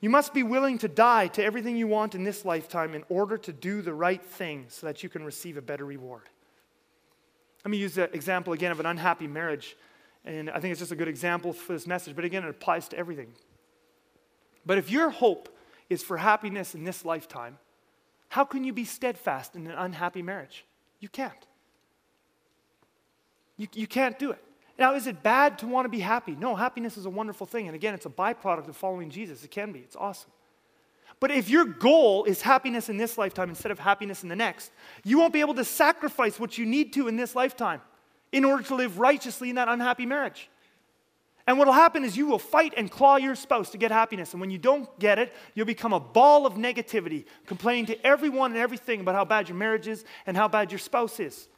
[0.00, 3.36] You must be willing to die to everything you want in this lifetime in order
[3.38, 6.22] to do the right thing so that you can receive a better reward.
[7.64, 9.76] Let me use the example again of an unhappy marriage.
[10.24, 12.88] And I think it's just a good example for this message, but again, it applies
[12.88, 13.32] to everything.
[14.66, 15.48] But if your hope
[15.88, 17.58] is for happiness in this lifetime,
[18.28, 20.64] how can you be steadfast in an unhappy marriage?
[21.00, 21.46] You can't.
[23.56, 24.44] You, you can't do it.
[24.78, 26.36] Now, is it bad to want to be happy?
[26.36, 27.66] No, happiness is a wonderful thing.
[27.66, 29.42] And again, it's a byproduct of following Jesus.
[29.42, 30.30] It can be, it's awesome.
[31.20, 34.70] But if your goal is happiness in this lifetime instead of happiness in the next,
[35.04, 37.80] you won't be able to sacrifice what you need to in this lifetime
[38.30, 40.48] in order to live righteously in that unhappy marriage.
[41.46, 44.32] And what will happen is you will fight and claw your spouse to get happiness.
[44.32, 48.52] And when you don't get it, you'll become a ball of negativity, complaining to everyone
[48.52, 51.48] and everything about how bad your marriage is and how bad your spouse is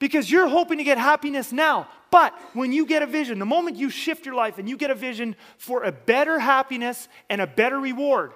[0.00, 1.86] because you're hoping to get happiness now.
[2.10, 4.90] But when you get a vision, the moment you shift your life and you get
[4.90, 8.32] a vision for a better happiness and a better reward,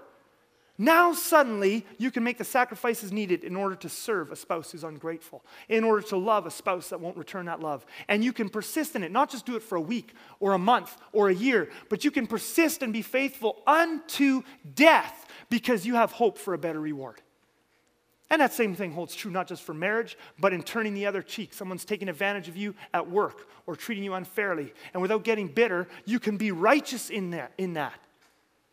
[0.77, 4.83] Now, suddenly, you can make the sacrifices needed in order to serve a spouse who's
[4.83, 7.87] ungrateful, in order to love a spouse that won't return that love.
[8.09, 10.59] And you can persist in it, not just do it for a week or a
[10.59, 14.43] month or a year, but you can persist and be faithful unto
[14.75, 17.23] death because you have hope for a better reward.
[18.31, 21.23] And that same thing holds true not just for marriage, but in turning the other
[21.23, 21.53] cheek.
[21.53, 24.73] Someone's taking advantage of you at work or treating you unfairly.
[24.93, 27.53] And without getting bitter, you can be righteous in that.
[27.59, 28.01] In that.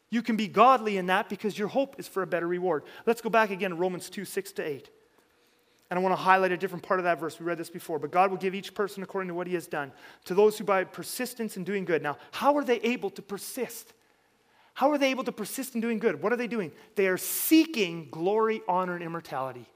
[0.09, 2.83] You can be godly in that because your hope is for a better reward.
[3.05, 4.89] Let's go back again to Romans 2 6 to 8.
[5.89, 7.37] And I want to highlight a different part of that verse.
[7.37, 7.99] We read this before.
[7.99, 9.91] But God will give each person according to what he has done.
[10.25, 12.01] To those who by persistence in doing good.
[12.01, 13.93] Now, how are they able to persist?
[14.81, 16.23] How are they able to persist in doing good?
[16.23, 16.71] What are they doing?
[16.95, 19.67] They are seeking glory, honor, and immortality.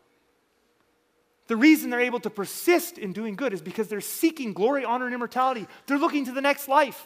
[1.46, 5.06] The reason they're able to persist in doing good is because they're seeking glory, honor,
[5.06, 5.68] and immortality.
[5.86, 7.06] They're looking to the next life.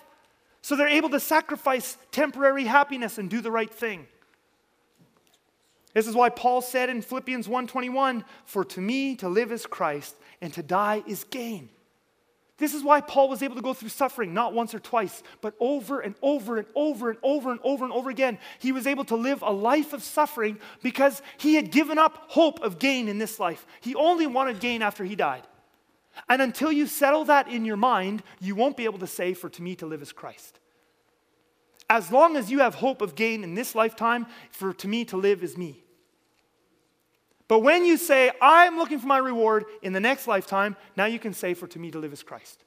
[0.61, 4.07] So they're able to sacrifice temporary happiness and do the right thing.
[5.93, 10.15] This is why Paul said in Philippians 1:21, "For to me to live is Christ
[10.39, 11.69] and to die is gain."
[12.59, 15.55] This is why Paul was able to go through suffering not once or twice, but
[15.59, 18.37] over and over and over and over and over and over again.
[18.59, 22.59] He was able to live a life of suffering because he had given up hope
[22.61, 23.65] of gain in this life.
[23.79, 25.47] He only wanted gain after he died.
[26.27, 29.49] And until you settle that in your mind, you won't be able to say, For
[29.49, 30.59] to me to live is Christ.
[31.89, 35.17] As long as you have hope of gain in this lifetime, for to me to
[35.17, 35.83] live is me.
[37.49, 41.19] But when you say, I'm looking for my reward in the next lifetime, now you
[41.19, 42.63] can say, For to me to live is Christ.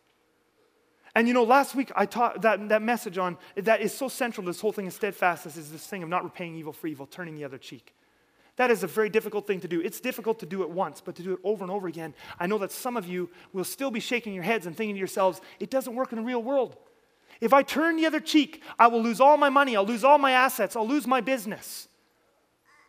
[1.14, 4.44] And you know, last week I taught that, that message on that is so central
[4.44, 7.06] to this whole thing of steadfastness is this thing of not repaying evil for evil,
[7.06, 7.94] turning the other cheek.
[8.56, 9.80] That is a very difficult thing to do.
[9.80, 12.12] It's difficult to do it once, but to do it over and over again.
[12.40, 14.98] I know that some of you will still be shaking your heads and thinking to
[14.98, 16.76] yourselves, it doesn't work in the real world.
[17.40, 20.18] If I turn the other cheek, I will lose all my money, I'll lose all
[20.18, 21.88] my assets, I'll lose my business.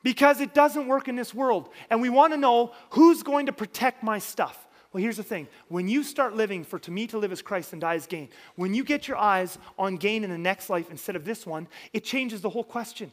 [0.03, 1.69] Because it doesn't work in this world.
[1.89, 4.67] And we want to know who's going to protect my stuff.
[4.91, 7.73] Well, here's the thing when you start living for to me to live as Christ
[7.73, 10.91] and die as gain, when you get your eyes on gain in the next life
[10.91, 13.11] instead of this one, it changes the whole question.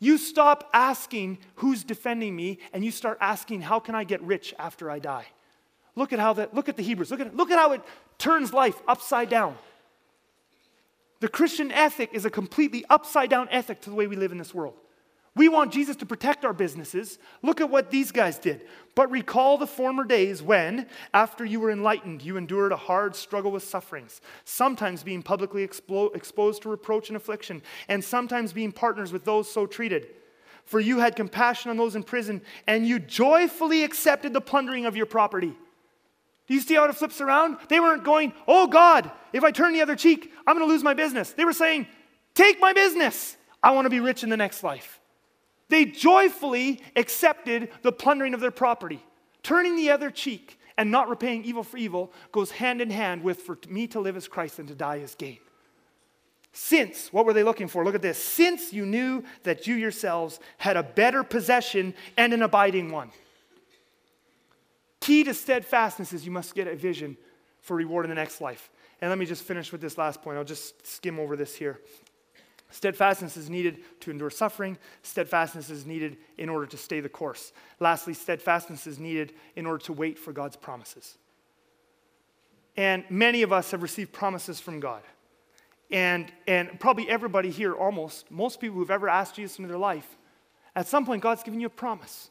[0.00, 4.54] You stop asking who's defending me and you start asking how can I get rich
[4.58, 5.26] after I die?
[5.94, 7.10] Look at how that look at the Hebrews.
[7.10, 7.82] Look at look at how it
[8.18, 9.56] turns life upside down.
[11.20, 14.38] The Christian ethic is a completely upside down ethic to the way we live in
[14.38, 14.74] this world.
[15.38, 17.16] We want Jesus to protect our businesses.
[17.42, 18.66] Look at what these guys did.
[18.96, 23.52] But recall the former days when, after you were enlightened, you endured a hard struggle
[23.52, 29.12] with sufferings, sometimes being publicly expo- exposed to reproach and affliction, and sometimes being partners
[29.12, 30.08] with those so treated.
[30.64, 34.96] For you had compassion on those in prison, and you joyfully accepted the plundering of
[34.96, 35.54] your property.
[36.48, 37.58] Do you see how it flips around?
[37.68, 40.82] They weren't going, Oh God, if I turn the other cheek, I'm going to lose
[40.82, 41.30] my business.
[41.30, 41.86] They were saying,
[42.34, 43.36] Take my business.
[43.62, 44.97] I want to be rich in the next life.
[45.68, 49.02] They joyfully accepted the plundering of their property.
[49.42, 53.40] Turning the other cheek and not repaying evil for evil goes hand in hand with
[53.40, 55.38] for me to live as Christ and to die as gain.
[56.52, 57.84] Since, what were they looking for?
[57.84, 58.22] Look at this.
[58.22, 63.10] Since you knew that you yourselves had a better possession and an abiding one.
[65.00, 67.16] Key to steadfastness is you must get a vision
[67.60, 68.70] for reward in the next life.
[69.00, 70.38] And let me just finish with this last point.
[70.38, 71.80] I'll just skim over this here.
[72.70, 74.76] Steadfastness is needed to endure suffering.
[75.02, 77.52] Steadfastness is needed in order to stay the course.
[77.80, 81.16] Lastly, steadfastness is needed in order to wait for God's promises.
[82.76, 85.02] And many of us have received promises from God.
[85.90, 90.18] And, and probably everybody here, almost, most people who've ever asked Jesus into their life,
[90.76, 92.30] at some point, God's given you a promise.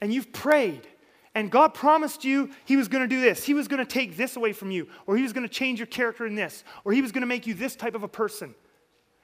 [0.00, 0.86] And you've prayed.
[1.34, 3.44] And God promised you He was going to do this.
[3.44, 5.78] He was going to take this away from you, or He was going to change
[5.78, 8.08] your character in this, or He was going to make you this type of a
[8.08, 8.54] person.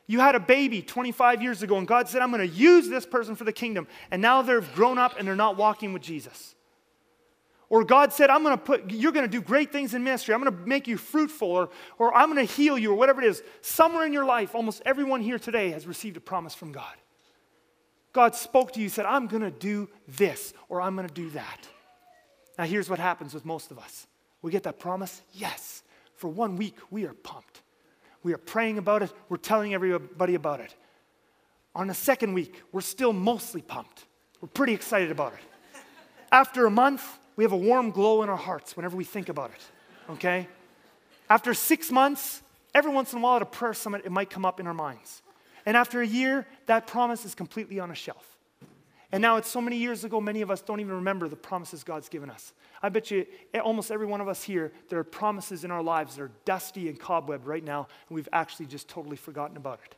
[0.06, 3.06] You had a baby 25 years ago, and God said, I'm going to use this
[3.06, 3.86] person for the kingdom.
[4.10, 6.54] And now they've grown up and they're not walking with Jesus.
[7.72, 10.34] Or God said, I'm going to put, you're going to do great things in ministry.
[10.34, 13.22] I'm going to make you fruitful, or, or I'm going to heal you, or whatever
[13.22, 13.42] it is.
[13.62, 16.94] Somewhere in your life, almost everyone here today has received a promise from God.
[18.12, 21.30] God spoke to you, said, I'm going to do this, or I'm going to do
[21.30, 21.66] that.
[22.58, 24.06] Now, here's what happens with most of us
[24.42, 25.82] we get that promise, yes.
[26.14, 27.62] For one week, we are pumped.
[28.22, 29.12] We are praying about it.
[29.28, 30.74] We're telling everybody about it.
[31.74, 34.04] On the second week, we're still mostly pumped.
[34.40, 35.40] We're pretty excited about it.
[36.30, 37.02] After a month,
[37.36, 40.48] we have a warm glow in our hearts whenever we think about it, okay?
[41.28, 42.42] After six months,
[42.74, 44.74] every once in a while at a prayer summit, it might come up in our
[44.74, 45.22] minds.
[45.64, 48.31] And after a year, that promise is completely on a shelf.
[49.12, 51.84] And now it's so many years ago, many of us don't even remember the promises
[51.84, 52.54] God's given us.
[52.82, 53.26] I bet you
[53.62, 56.88] almost every one of us here, there are promises in our lives that are dusty
[56.88, 59.94] and cobwebbed right now, and we've actually just totally forgotten about it.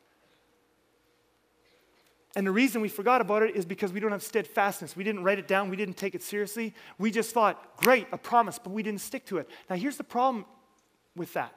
[2.35, 4.97] And the reason we forgot about it is because we don't have steadfastness.
[4.97, 6.73] We didn't write it down, we didn't take it seriously.
[6.97, 9.49] We just thought, great, a promise, but we didn't stick to it.
[9.69, 10.43] Now, here's the problem
[11.15, 11.53] with that.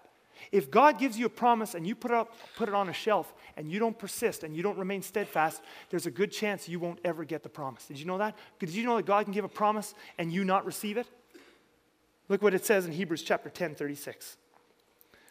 [0.53, 2.93] If God gives you a promise and you put it, up, put it on a
[2.93, 6.81] shelf and you don't persist and you don't remain steadfast, there's a good chance you
[6.81, 7.87] won't ever get the promise.
[7.87, 8.37] Did you know that?
[8.59, 11.07] Did you know that God can give a promise and you not receive it?
[12.29, 14.37] Look what it says in Hebrews chapter 10, 36.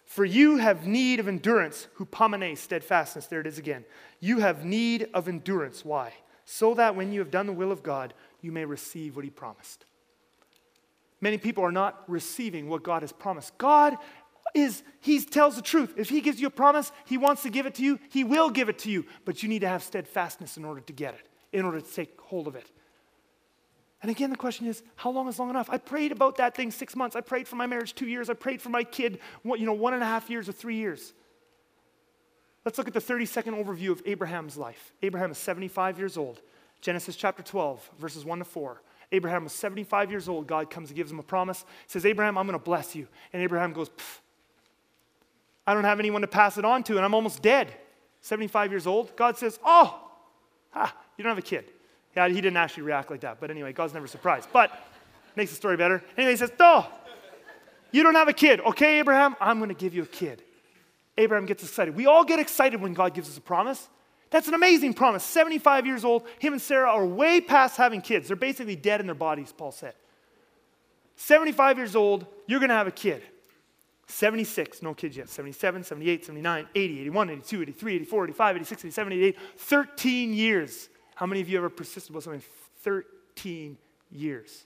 [0.06, 3.28] For you have need of endurance, hupomene, steadfastness.
[3.28, 3.84] There it is again.
[4.20, 5.84] You have need of endurance.
[5.84, 6.14] Why?
[6.46, 9.30] So that when you have done the will of God, you may receive what he
[9.30, 9.86] promised.
[11.20, 13.58] Many people are not receiving what God has promised.
[13.58, 13.98] God
[14.54, 15.94] is, he tells the truth.
[15.98, 18.50] If he gives you a promise, he wants to give it to you, he will
[18.50, 19.06] give it to you.
[19.26, 22.20] But you need to have steadfastness in order to get it, in order to take
[22.22, 22.70] hold of it.
[24.02, 25.70] And again, the question is, how long is long enough?
[25.72, 27.16] I prayed about that thing six months.
[27.16, 28.30] I prayed for my marriage two years.
[28.30, 31.14] I prayed for my kid, you know, one and a half years or three years.
[32.64, 34.94] Let's look at the 30 second overview of Abraham's life.
[35.02, 36.42] Abraham is 75 years old.
[36.82, 38.82] Genesis chapter 12, verses 1 to 4.
[39.12, 40.48] Abraham was 75 years old.
[40.48, 41.66] God comes and gives him a promise.
[41.86, 43.08] He Says, Abraham, I'm going to bless you.
[43.32, 43.90] And Abraham goes,
[45.68, 47.74] I don't have anyone to pass it on to, and I'm almost dead.
[48.22, 49.16] 75 years old.
[49.18, 50.00] God says, Oh,
[50.74, 51.66] ah, you don't have a kid.
[52.16, 53.40] Yeah, he didn't actually react like that.
[53.40, 54.48] But anyway, God's never surprised.
[54.54, 54.72] But
[55.36, 56.02] makes the story better.
[56.18, 56.90] Anyway, he says, Oh,
[57.92, 58.62] you don't have a kid.
[58.62, 60.42] Okay, Abraham, I'm going to give you a kid.
[61.18, 61.96] Abraham gets excited.
[61.96, 63.90] We all get excited when God gives us a promise.
[64.30, 65.24] That's an amazing promise.
[65.24, 68.28] 75 years old, him and Sarah are way past having kids.
[68.28, 69.94] They're basically dead in their bodies, Paul said.
[71.16, 73.24] 75 years old, you're going to have a kid.
[74.08, 75.30] 76, no kids yet.
[75.30, 79.38] 77, 78, 79, 80, 81, 82, 83, 84, 85, 86, 87, 88.
[79.58, 80.90] 13 years.
[81.16, 82.42] How many of you ever persisted with something?
[82.82, 83.78] 13
[84.12, 84.66] years.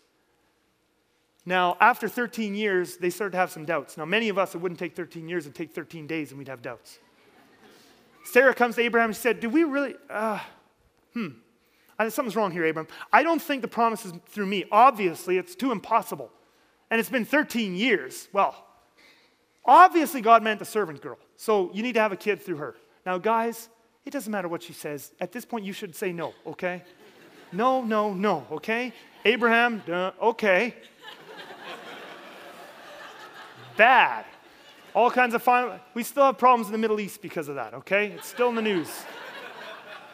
[1.43, 3.97] Now, after 13 years, they started to have some doubts.
[3.97, 6.47] Now, many of us, it wouldn't take 13 years, it'd take 13 days, and we'd
[6.47, 6.99] have doubts.
[8.23, 9.95] Sarah comes to Abraham and said, Do we really?
[10.07, 10.39] Uh,
[11.13, 11.29] hmm.
[12.09, 12.91] Something's wrong here, Abraham.
[13.13, 14.65] I don't think the promise is through me.
[14.71, 16.31] Obviously, it's too impossible.
[16.89, 18.27] And it's been 13 years.
[18.33, 18.55] Well,
[19.66, 21.18] obviously, God meant the servant girl.
[21.36, 22.76] So you need to have a kid through her.
[23.05, 23.70] Now, guys,
[24.05, 25.12] it doesn't matter what she says.
[25.20, 26.84] At this point, you should say no, okay?
[27.51, 28.93] No, no, no, okay?
[29.26, 30.76] Abraham, duh, okay.
[33.78, 34.26] Bad.
[34.93, 35.80] All kinds of fun.
[35.93, 38.07] We still have problems in the Middle East because of that, okay?
[38.07, 38.89] It's still in the news.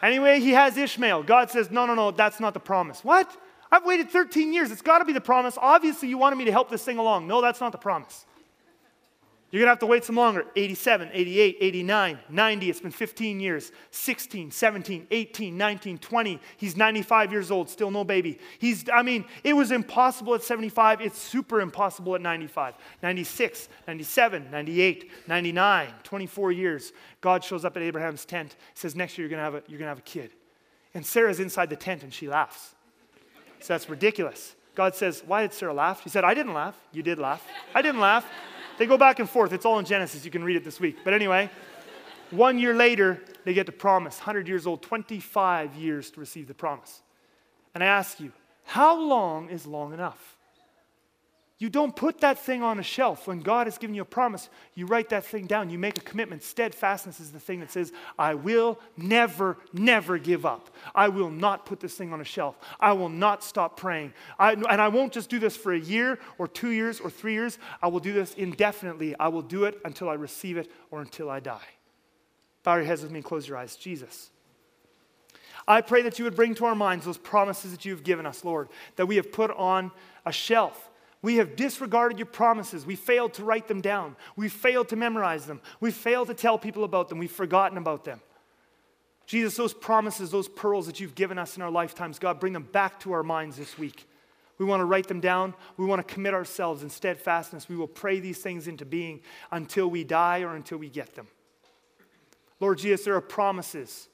[0.02, 1.24] Anyway, he has Ishmael.
[1.24, 3.02] God says, no, no, no, that's not the promise.
[3.02, 3.34] What?
[3.70, 4.70] I've waited 13 years.
[4.70, 5.58] It's got to be the promise.
[5.60, 7.26] Obviously, you wanted me to help this thing along.
[7.26, 8.24] No, that's not the promise.
[9.50, 12.70] You're going to have to wait some longer 87, 88, 89, 90.
[12.70, 13.72] It's been 15 years.
[13.92, 16.40] 16, 17, 18, 19, 20.
[16.58, 18.38] He's 95 years old, still no baby.
[18.58, 21.00] He's, I mean, it was impossible at 75.
[21.00, 22.74] It's super impossible at 95.
[23.02, 26.92] 96, 97, 98, 99, 24 years.
[27.22, 29.78] God shows up at Abraham's tent, says, Next year you're going to have a, you're
[29.78, 30.30] going to have a kid.
[30.92, 32.74] And Sarah's inside the tent and she laughs.
[33.60, 34.54] So that's ridiculous.
[34.74, 36.02] God says, Why did Sarah laugh?
[36.02, 36.76] She said, I didn't laugh.
[36.92, 37.42] You did laugh.
[37.74, 38.26] I didn't laugh.
[38.78, 39.52] They go back and forth.
[39.52, 40.24] It's all in Genesis.
[40.24, 40.98] You can read it this week.
[41.04, 41.50] But anyway,
[42.30, 44.18] one year later, they get the promise.
[44.18, 47.02] 100 years old, 25 years to receive the promise.
[47.74, 48.32] And I ask you,
[48.64, 50.37] how long is long enough?
[51.60, 53.26] You don't put that thing on a shelf.
[53.26, 55.70] When God has given you a promise, you write that thing down.
[55.70, 56.44] You make a commitment.
[56.44, 60.70] Steadfastness is the thing that says, I will never, never give up.
[60.94, 62.56] I will not put this thing on a shelf.
[62.78, 64.12] I will not stop praying.
[64.38, 67.32] I, and I won't just do this for a year or two years or three
[67.32, 67.58] years.
[67.82, 69.16] I will do this indefinitely.
[69.18, 71.66] I will do it until I receive it or until I die.
[72.62, 73.74] Bow your heads with me and close your eyes.
[73.74, 74.30] Jesus.
[75.66, 78.26] I pray that you would bring to our minds those promises that you have given
[78.26, 79.90] us, Lord, that we have put on
[80.24, 80.88] a shelf
[81.20, 82.86] we have disregarded your promises.
[82.86, 84.16] We failed to write them down.
[84.36, 85.60] We failed to memorize them.
[85.80, 87.18] We failed to tell people about them.
[87.18, 88.20] We've forgotten about them.
[89.26, 92.68] Jesus, those promises, those pearls that you've given us in our lifetimes, God, bring them
[92.70, 94.08] back to our minds this week.
[94.58, 95.54] We want to write them down.
[95.76, 97.68] We want to commit ourselves in steadfastness.
[97.68, 101.26] We will pray these things into being until we die or until we get them.
[102.60, 104.08] Lord Jesus, there are promises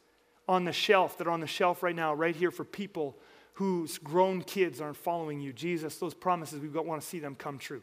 [0.49, 3.17] on the shelf that are on the shelf right now, right here for people
[3.55, 5.53] whose grown kids aren't following you.
[5.53, 7.83] Jesus, those promises, we want to see them come true.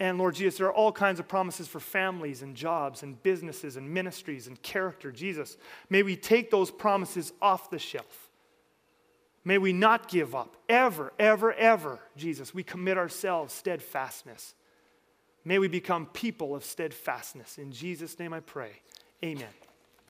[0.00, 3.76] And Lord Jesus, there are all kinds of promises for families and jobs and businesses
[3.76, 5.10] and ministries and character.
[5.10, 5.56] Jesus,
[5.90, 8.30] may we take those promises off the shelf.
[9.44, 12.54] May we not give up ever, ever, ever, Jesus.
[12.54, 14.54] We commit ourselves steadfastness.
[15.44, 17.58] May we become people of steadfastness.
[17.58, 18.72] In Jesus' name I pray.
[19.24, 19.48] Amen.